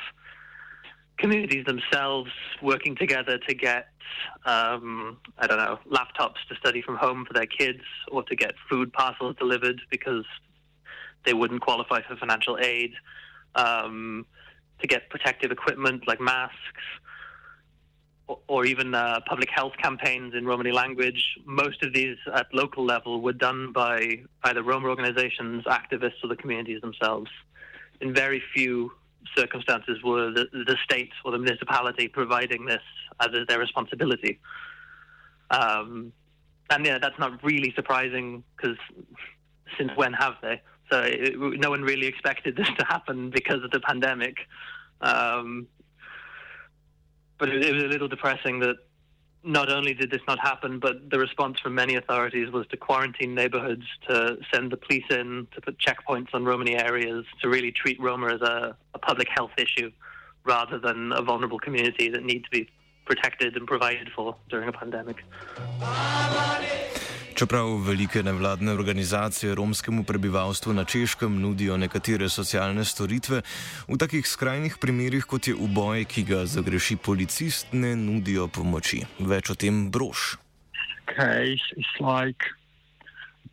communities 1.19 1.65
themselves 1.67 2.31
working 2.63 2.97
together 2.97 3.39
to 3.39 3.55
get, 3.55 3.89
um, 4.47 5.19
I 5.39 5.47
don't 5.47 5.59
know, 5.59 5.79
laptops 5.91 6.41
to 6.49 6.57
study 6.57 6.83
from 6.83 6.97
home 6.97 7.25
for 7.27 7.35
their 7.35 7.47
kids 7.47 7.83
or 8.11 8.23
to 8.25 8.35
get 8.35 8.55
food 8.69 8.93
parcels 8.93 9.37
delivered 9.39 9.81
because 9.91 10.25
they 11.25 11.35
wouldn't 11.35 11.61
qualify 11.61 12.03
for 12.03 12.17
financial 12.17 12.59
aid, 12.59 12.93
um, 13.55 14.27
to 14.81 14.87
get 14.87 15.09
protective 15.11 15.51
equipment 15.51 16.09
like 16.09 16.21
masks 16.21 16.85
or 18.47 18.65
even 18.65 18.95
uh, 18.95 19.21
public 19.27 19.51
health 19.51 19.75
campaigns 19.83 20.35
in 20.35 20.47
Romani 20.47 20.73
language. 20.73 21.37
Most 21.45 21.83
of 21.83 21.93
these 21.93 22.17
at 22.33 22.47
local 22.55 22.85
level 22.85 23.21
were 23.21 23.35
done 23.35 23.73
by 23.73 24.23
either 24.45 24.63
Roma 24.63 24.89
organizations, 24.89 25.65
activists, 25.65 26.23
or 26.23 26.29
the 26.29 26.37
communities 26.37 26.81
themselves. 26.81 27.31
In 28.01 28.15
very 28.15 28.43
few 28.55 28.93
circumstances 29.37 30.03
were 30.03 30.31
the, 30.31 30.47
the 30.53 30.77
state 30.85 31.11
or 31.25 31.33
the 31.33 31.39
municipality 31.39 32.09
providing 32.09 32.65
this 32.65 32.83
as 33.21 33.29
their 33.49 33.59
responsibility. 33.59 34.41
Um, 35.51 36.13
and 36.71 36.85
yeah, 36.85 36.99
that's 36.99 37.19
not 37.19 37.43
really 37.43 37.73
surprising 37.75 38.43
because 38.57 38.77
since 39.79 39.91
when 39.97 40.13
have 40.15 40.35
they? 40.43 40.63
So 40.91 41.01
it, 41.01 41.39
no 41.39 41.71
one 41.71 41.83
really 41.83 42.07
expected 42.07 42.57
this 42.57 42.69
to 42.79 42.85
happen 42.85 43.31
because 43.31 43.63
of 43.63 43.71
the 43.71 43.81
pandemic. 43.81 44.37
Um, 45.01 45.67
but 47.39 47.49
it, 47.49 47.65
it 47.65 47.75
was 47.75 47.85
a 47.85 47.89
little 47.89 48.09
depressing 48.09 48.61
that 48.61 48.77
not 49.45 49.71
only 49.71 49.93
did 49.93 50.11
this 50.11 50.23
not 50.27 50.39
happen, 50.39 50.79
but 50.79 51.11
the 51.11 51.19
response 51.19 51.61
from 51.61 51.75
many 51.75 51.97
authorities 51.97 52.51
was 52.51 52.67
to 52.69 52.77
quarantine 52.77 53.35
neighborhoods, 53.35 53.85
to 54.09 54.39
send 54.53 54.73
the 54.73 54.77
police 54.77 55.05
in, 55.11 55.47
to 55.55 55.61
put 55.61 55.77
checkpoints 55.79 56.29
on 56.33 56.45
Romani 56.45 56.77
areas, 56.77 57.27
to 57.43 57.49
really 57.49 57.71
treat 57.71 58.01
Roma 58.01 58.35
as 58.35 58.41
a, 58.41 58.75
a 58.95 58.99
public 58.99 59.29
health 59.29 59.53
issue 59.59 59.91
rather 60.45 60.79
than 60.79 61.13
a 61.13 61.23
vulnerable 61.23 61.59
community 61.59 62.09
that 62.09 62.25
need 62.25 62.45
to 62.45 62.51
be 62.51 62.69
protected 63.05 63.57
and 63.57 63.67
provided 63.67 64.11
for 64.15 64.35
during 64.49 64.69
a 64.69 64.73
pandemic. 64.73 65.23
Čeprav 67.35 67.67
velike 67.87 68.23
nevladne 68.23 68.73
organizacije 68.73 69.55
romskemu 69.55 70.05
prebivalstvu 70.05 70.73
na 70.73 70.85
Češkem 70.85 71.41
nudijo 71.41 71.77
nekatere 71.77 72.29
socialne 72.29 72.85
storitve, 72.85 73.41
v 73.89 73.97
takih 73.99 74.27
skrajnih 74.27 74.77
primerjih, 74.81 75.25
kot 75.27 75.49
je 75.49 75.55
uboj, 75.55 76.05
ki 76.05 76.23
ga 76.29 76.45
zagreši 76.47 76.97
policist, 76.97 77.73
ne 77.73 77.97
nudijo 77.97 78.47
pomoči. 78.49 79.01
Več 79.19 79.51
o 79.51 79.57
tem 79.59 79.91
brož. 79.91 80.37
Case 81.11 81.75
is 81.75 81.91
like 81.99 82.55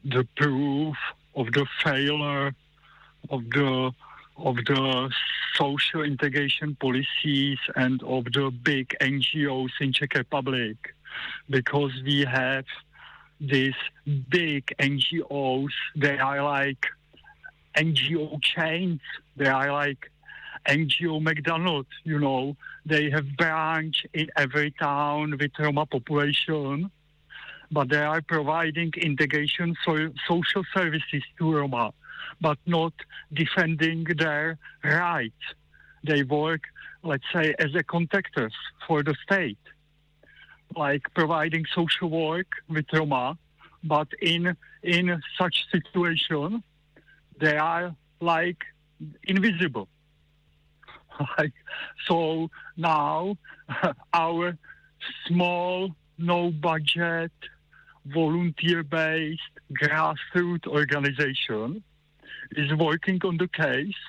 the 0.06 0.24
proof 0.38 1.02
of 1.34 1.50
the 1.58 1.65
failure 1.82 2.54
of 3.30 3.41
the 3.50 3.89
of 4.38 4.62
the 4.70 5.10
social 5.58 6.06
integration 6.06 6.76
policies 6.76 7.60
and 7.76 8.04
of 8.04 8.30
the 8.38 8.52
big 8.63 8.94
NGOs 9.02 9.74
in 9.82 9.91
Czech 9.94 10.13
Republic 10.13 10.78
because 11.50 11.94
we 12.06 12.26
have 12.26 12.65
these 13.41 13.75
big 14.30 14.73
NGOs. 14.80 15.73
They 15.95 16.17
are 16.19 16.43
like 16.43 16.86
NGO 17.75 18.41
chains. 18.41 19.01
They 19.36 19.47
are 19.47 19.71
like 19.71 20.12
NGO 20.67 21.21
McDonald's, 21.21 21.89
you 22.04 22.19
know, 22.19 22.56
they 22.86 23.10
have 23.10 23.36
branch 23.38 24.06
in 24.13 24.30
every 24.38 24.71
town 24.71 25.38
with 25.39 25.51
Roma 25.58 25.86
population, 25.86 26.91
but 27.71 27.89
they 27.89 27.97
are 28.01 28.21
providing 28.21 28.91
integration 28.97 29.75
so, 29.86 30.10
social 30.27 30.63
services 30.73 31.23
to 31.39 31.56
Roma, 31.56 31.93
but 32.39 32.58
not 32.65 32.93
defending 33.34 34.04
their 34.04 34.58
rights. 34.84 35.43
They 36.04 36.23
work, 36.23 36.62
let's 37.04 37.23
say, 37.34 37.56
as 37.60 37.73
a 37.75 37.84
contractors 37.84 38.54
for 38.88 39.04
the 39.04 39.15
state, 39.23 39.60
like 40.75 41.03
providing 41.13 41.65
social 41.73 42.10
work 42.10 42.47
with 42.69 42.86
Roma, 42.93 43.38
but 43.84 44.07
in 44.21 44.55
in 44.84 45.21
such 45.38 45.65
situation, 45.71 46.63
they 47.39 47.57
are 47.57 47.95
like 48.19 48.63
invisible. 49.23 49.88
Like 51.38 51.53
so 52.07 52.49
now, 52.77 53.38
our 54.13 54.57
small, 55.27 55.93
no 56.17 56.49
budget, 56.49 57.31
volunteer 58.05 58.81
based 58.84 59.41
grassroots 59.81 60.65
organization 60.67 61.84
is 62.51 62.73
working 62.73 63.19
on 63.23 63.38
the 63.38 63.47
case, 63.47 64.01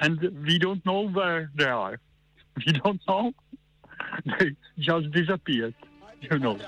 and 0.00 0.20
we 0.46 0.58
don't 0.58 0.84
know 0.86 1.08
where 1.08 1.50
they 1.56 1.64
are. 1.64 1.98
We 2.66 2.72
don't 2.72 3.00
know. 3.08 3.32
Just 4.76 5.10
disappeared, 5.10 5.74
you 6.20 6.38
know. 6.38 6.58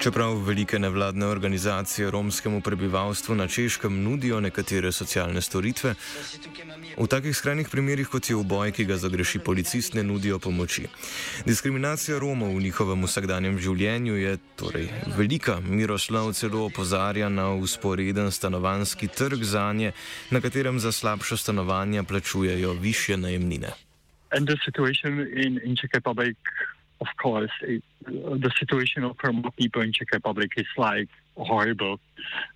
Čeprav 0.00 0.34
velike 0.46 0.78
nevladne 0.78 1.26
organizacije 1.26 2.10
romskemu 2.10 2.60
prebivalstvu 2.60 3.34
na 3.34 3.48
češkem 3.48 4.02
nudijo 4.02 4.40
nekatere 4.40 4.92
socialne 4.92 5.40
storitve, 5.40 5.94
v 6.96 7.06
takih 7.06 7.36
skrajnih 7.36 7.68
primerjih, 7.68 8.08
kot 8.08 8.30
je 8.30 8.36
uboj, 8.36 8.72
ki 8.72 8.84
ga 8.84 8.96
zagreši 8.96 9.38
policist, 9.38 9.94
ne 9.94 10.02
nudijo 10.02 10.38
pomoči. 10.38 10.86
Diskriminacija 11.46 12.18
Romov 12.18 12.56
v 12.56 12.62
njihovem 12.62 13.04
vsakdanjem 13.04 13.58
življenju 13.58 14.16
je 14.16 14.38
torej 14.56 14.88
velika. 15.16 15.60
Miroslav 15.60 16.32
celo 16.32 16.64
opozarja 16.66 17.28
na 17.28 17.50
usporeden 17.54 18.30
stanovanski 18.30 19.08
trg 19.08 19.44
za 19.44 19.72
nje, 19.72 19.92
na 20.30 20.40
katerem 20.40 20.80
za 20.80 20.92
slabša 20.92 21.36
stanovanja 21.36 22.02
plačujejo 22.02 22.72
više 22.72 23.16
najemnine. 23.16 23.72
And 24.30 24.46
the 24.46 24.56
situation 24.64 25.26
in, 25.34 25.58
in 25.64 25.76
Czech 25.76 25.90
Republic 25.94 26.36
of 27.00 27.08
course, 27.20 27.50
it, 27.62 27.82
uh, 28.06 28.10
the 28.10 28.52
situation 28.58 29.04
of 29.04 29.16
Roma 29.22 29.50
people 29.52 29.82
in 29.82 29.92
Czech 29.92 30.12
Republic 30.12 30.52
is 30.56 30.66
like 30.76 31.08
horrible. 31.36 31.98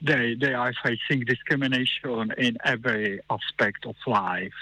They 0.03 0.35
they 0.35 0.55
are 0.55 0.73
facing 0.83 1.25
discrimination 1.25 2.33
in 2.39 2.59
every 2.65 3.21
aspect 3.31 3.87
of 3.87 3.97
life. 4.07 4.61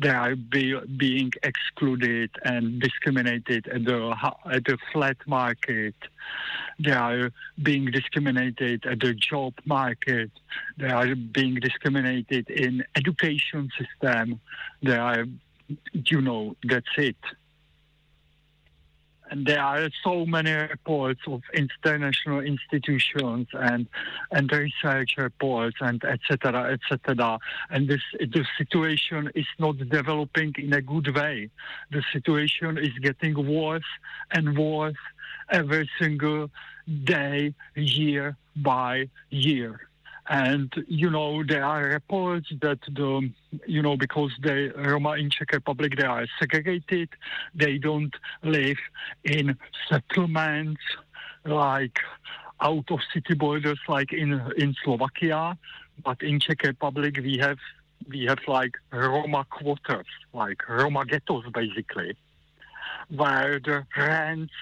They 0.00 0.10
are 0.10 0.36
be, 0.36 0.78
being 0.96 1.32
excluded 1.42 2.30
and 2.44 2.80
discriminated 2.80 3.66
at 3.68 3.84
the 3.84 4.14
at 4.50 4.64
the 4.64 4.78
flat 4.92 5.16
market. 5.26 5.94
They 6.78 6.92
are 6.92 7.30
being 7.62 7.86
discriminated 7.86 8.84
at 8.86 9.00
the 9.00 9.14
job 9.14 9.54
market. 9.64 10.30
They 10.76 10.88
are 10.88 11.14
being 11.14 11.54
discriminated 11.56 12.50
in 12.50 12.84
education 12.94 13.70
system. 13.78 14.40
They 14.82 14.96
are, 14.96 15.24
you 15.92 16.20
know, 16.20 16.56
that's 16.64 16.94
it. 16.96 17.16
And 19.30 19.46
there 19.46 19.60
are 19.60 19.88
so 20.04 20.24
many 20.24 20.52
reports 20.52 21.20
of 21.26 21.42
international 21.54 22.40
institutions 22.40 23.48
and 23.52 23.86
and 24.30 24.50
research 24.52 25.14
reports 25.18 25.76
and 25.80 26.02
etc. 26.04 26.74
etc. 26.74 27.38
And 27.70 27.88
this 27.88 28.02
the 28.20 28.44
situation 28.56 29.30
is 29.34 29.46
not 29.58 29.78
developing 29.78 30.54
in 30.58 30.72
a 30.72 30.80
good 30.80 31.14
way. 31.14 31.50
The 31.90 32.02
situation 32.12 32.78
is 32.78 32.94
getting 33.00 33.34
worse 33.34 33.90
and 34.30 34.56
worse 34.56 35.04
every 35.50 35.88
single 36.00 36.50
day, 37.04 37.54
year 37.74 38.36
by 38.56 39.08
year 39.30 39.88
and 40.28 40.72
you 40.88 41.08
know 41.10 41.42
there 41.44 41.64
are 41.64 41.84
reports 41.84 42.48
that 42.60 42.78
the 42.92 43.30
you 43.66 43.82
know 43.82 43.96
because 43.96 44.32
the 44.42 44.72
Roma 44.76 45.12
in 45.12 45.30
Czech 45.30 45.52
Republic 45.52 45.94
they 45.96 46.04
are 46.04 46.26
segregated, 46.38 47.08
they 47.54 47.78
don't 47.78 48.14
live 48.42 48.78
in 49.24 49.56
settlements 49.88 50.80
like 51.44 51.98
out 52.60 52.90
of 52.90 53.00
city 53.12 53.34
borders 53.34 53.78
like 53.88 54.12
in 54.12 54.40
in 54.56 54.74
Slovakia, 54.84 55.56
but 56.04 56.22
in 56.22 56.40
Czech 56.40 56.62
Republic 56.64 57.18
we 57.22 57.38
have 57.38 57.58
we 58.08 58.24
have 58.24 58.40
like 58.48 58.74
Roma 58.92 59.46
quarters, 59.48 60.06
like 60.32 60.68
Roma 60.68 61.04
ghettos 61.04 61.44
basically, 61.52 62.16
where 63.08 63.60
the 63.60 63.86
rents 63.96 64.52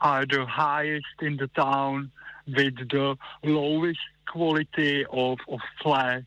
are 0.00 0.26
the 0.26 0.46
highest 0.46 1.16
in 1.22 1.36
the 1.36 1.48
town 1.48 2.10
with 2.56 2.76
the 2.88 3.16
lowest 3.44 4.00
quality 4.26 5.04
of, 5.10 5.38
of 5.48 5.60
flats, 5.82 6.26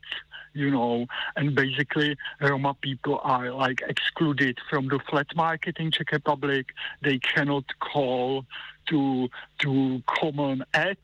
you 0.53 0.69
know, 0.69 1.07
and 1.35 1.55
basically 1.55 2.17
Roma 2.41 2.75
people 2.81 3.19
are 3.23 3.51
like 3.51 3.81
excluded 3.87 4.57
from 4.69 4.87
the 4.87 4.99
flat 5.09 5.27
market 5.35 5.77
in 5.77 5.91
Czech 5.91 6.11
Republic. 6.11 6.67
They 7.01 7.19
cannot 7.19 7.65
call 7.79 8.45
to 8.87 9.29
to 9.59 10.03
common 10.07 10.63
ed 10.73 10.97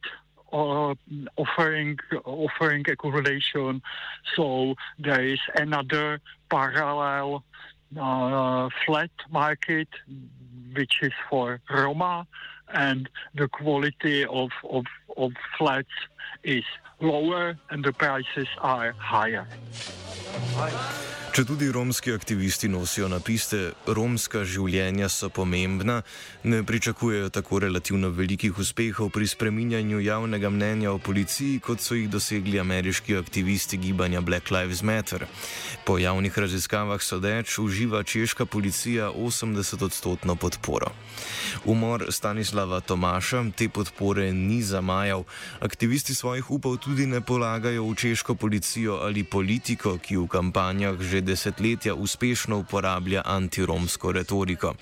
or 0.48 0.96
offering 1.38 1.98
offering 2.26 2.86
accommodation. 2.90 3.82
So 4.36 4.76
there 5.00 5.24
is 5.24 5.40
another 5.56 6.20
parallel 6.50 7.44
uh, 7.98 8.70
flat 8.86 9.12
market 9.32 9.88
which 10.76 11.02
is 11.02 11.14
for 11.30 11.62
Roma, 11.70 12.28
and 12.74 13.10
the 13.36 13.48
quality 13.48 14.26
of, 14.26 14.50
of, 14.70 14.86
of 15.16 15.32
flats 15.58 15.88
is 16.44 16.64
lower 17.00 17.58
and 17.70 17.84
the 17.84 17.94
prices 17.94 18.48
are 18.60 18.92
higher. 18.94 19.48
Tudi 21.46 21.72
romski 21.72 22.14
aktivisti 22.14 22.68
nosijo 22.68 23.08
napiste, 23.08 23.58
romska 23.86 24.40
življenja 24.42 25.06
so 25.06 25.28
pomembna, 25.30 26.00
ne 26.44 26.64
pričakujejo 26.66 27.30
tako 27.30 27.60
relativno 27.60 28.10
velikih 28.10 28.58
uspehov 28.58 29.12
pri 29.14 29.28
spreminjanju 29.28 30.00
javnega 30.02 30.50
mnenja 30.50 30.92
o 30.96 30.98
policiji, 30.98 31.60
kot 31.60 31.84
so 31.84 31.94
jih 31.94 32.08
dosegli 32.10 32.58
ameriški 32.60 33.18
aktivisti 33.20 33.78
gibanja 33.78 34.22
Black 34.22 34.50
Lives 34.50 34.82
Matter. 34.82 35.28
Po 35.86 36.00
javnih 36.02 36.40
raziskavah 36.40 37.04
sodeč 37.06 37.60
uživa 37.60 38.02
češka 38.04 38.46
policija 38.46 39.12
80-odstotno 39.12 40.36
podporo. 40.36 40.90
Umor 41.66 42.08
Stanislava 42.10 42.80
Tomaša 42.80 43.44
te 43.58 43.70
podpore 43.70 44.32
ni 44.34 44.64
zamajal. 44.64 45.28
Aktivisti 45.60 46.16
svojih 46.16 46.52
upov 46.52 46.78
tudi 46.82 47.06
ne 47.06 47.22
polagajo 47.22 47.86
v 47.86 47.96
češko 47.96 48.36
policijo 48.36 48.98
ali 49.06 49.24
politiko, 49.24 49.98
ki 50.02 50.18
v 50.18 50.28
kampanjah 50.28 50.98
že 50.98 51.27
desetletja 51.28 51.96
uspešno 51.96 52.58
uporablja 52.64 53.22
antiromsko 53.26 54.12
retoriko. 54.12 54.74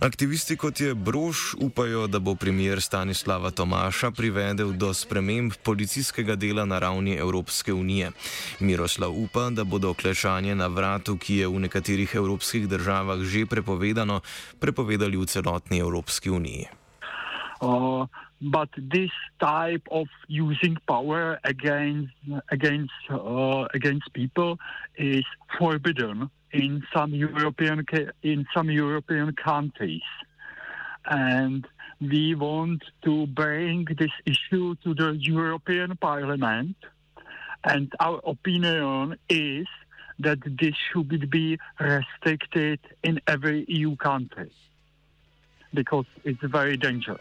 Aktivisti 0.00 0.56
kot 0.56 0.80
je 0.80 0.94
Brož 0.94 1.54
upajo, 1.58 2.06
da 2.06 2.18
bo 2.18 2.34
primer 2.34 2.80
Stanislava 2.80 3.50
Tomaša 3.50 4.10
privedel 4.10 4.72
do 4.72 4.94
sprememb 4.94 5.52
policijskega 5.62 6.36
dela 6.36 6.64
na 6.64 6.78
ravni 6.78 7.16
Evropske 7.16 7.72
unije. 7.72 8.12
Miroslav 8.60 9.10
upa, 9.10 9.50
da 9.50 9.64
bodo 9.64 9.94
klešanje 9.94 10.54
na 10.54 10.66
vratu, 10.66 11.16
ki 11.16 11.42
je 11.42 11.48
v 11.48 11.64
nekaterih 11.66 12.14
evropskih 12.14 12.68
državah 12.68 13.20
že 13.22 13.46
prepovedano, 13.46 14.20
prepovedali 14.60 15.16
v 15.16 15.26
celotni 15.26 15.78
Evropski 15.78 16.30
uniji. 16.30 16.81
Uh, 17.62 18.06
but 18.40 18.68
this 18.76 19.12
type 19.38 19.86
of 19.92 20.08
using 20.26 20.76
power 20.88 21.38
against 21.44 22.12
against 22.50 22.92
uh, 23.08 23.68
against 23.72 24.12
people 24.12 24.58
is 24.96 25.24
forbidden 25.56 26.28
in 26.52 26.82
some 26.92 27.14
European 27.14 27.86
in 28.24 28.44
some 28.52 28.68
European 28.68 29.32
countries, 29.34 30.08
and 31.06 31.68
we 32.00 32.34
want 32.34 32.82
to 33.04 33.28
bring 33.28 33.86
this 33.96 34.10
issue 34.26 34.74
to 34.82 34.92
the 34.94 35.16
European 35.20 35.96
Parliament. 35.96 36.74
And 37.62 37.92
our 38.00 38.20
opinion 38.26 39.18
is 39.28 39.68
that 40.18 40.40
this 40.60 40.74
should 40.90 41.30
be 41.30 41.60
restricted 41.78 42.80
in 43.04 43.20
every 43.28 43.64
EU 43.68 43.94
country 43.94 44.50
because 45.74 46.06
it's 46.24 46.42
very 46.42 46.76
dangerous. 46.76 47.20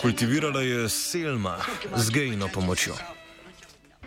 Kultivirala 0.00 0.60
je 0.60 0.88
Selma 0.88 1.58
z 1.96 2.10
gejno 2.10 2.48
pomočjo. 2.48 2.94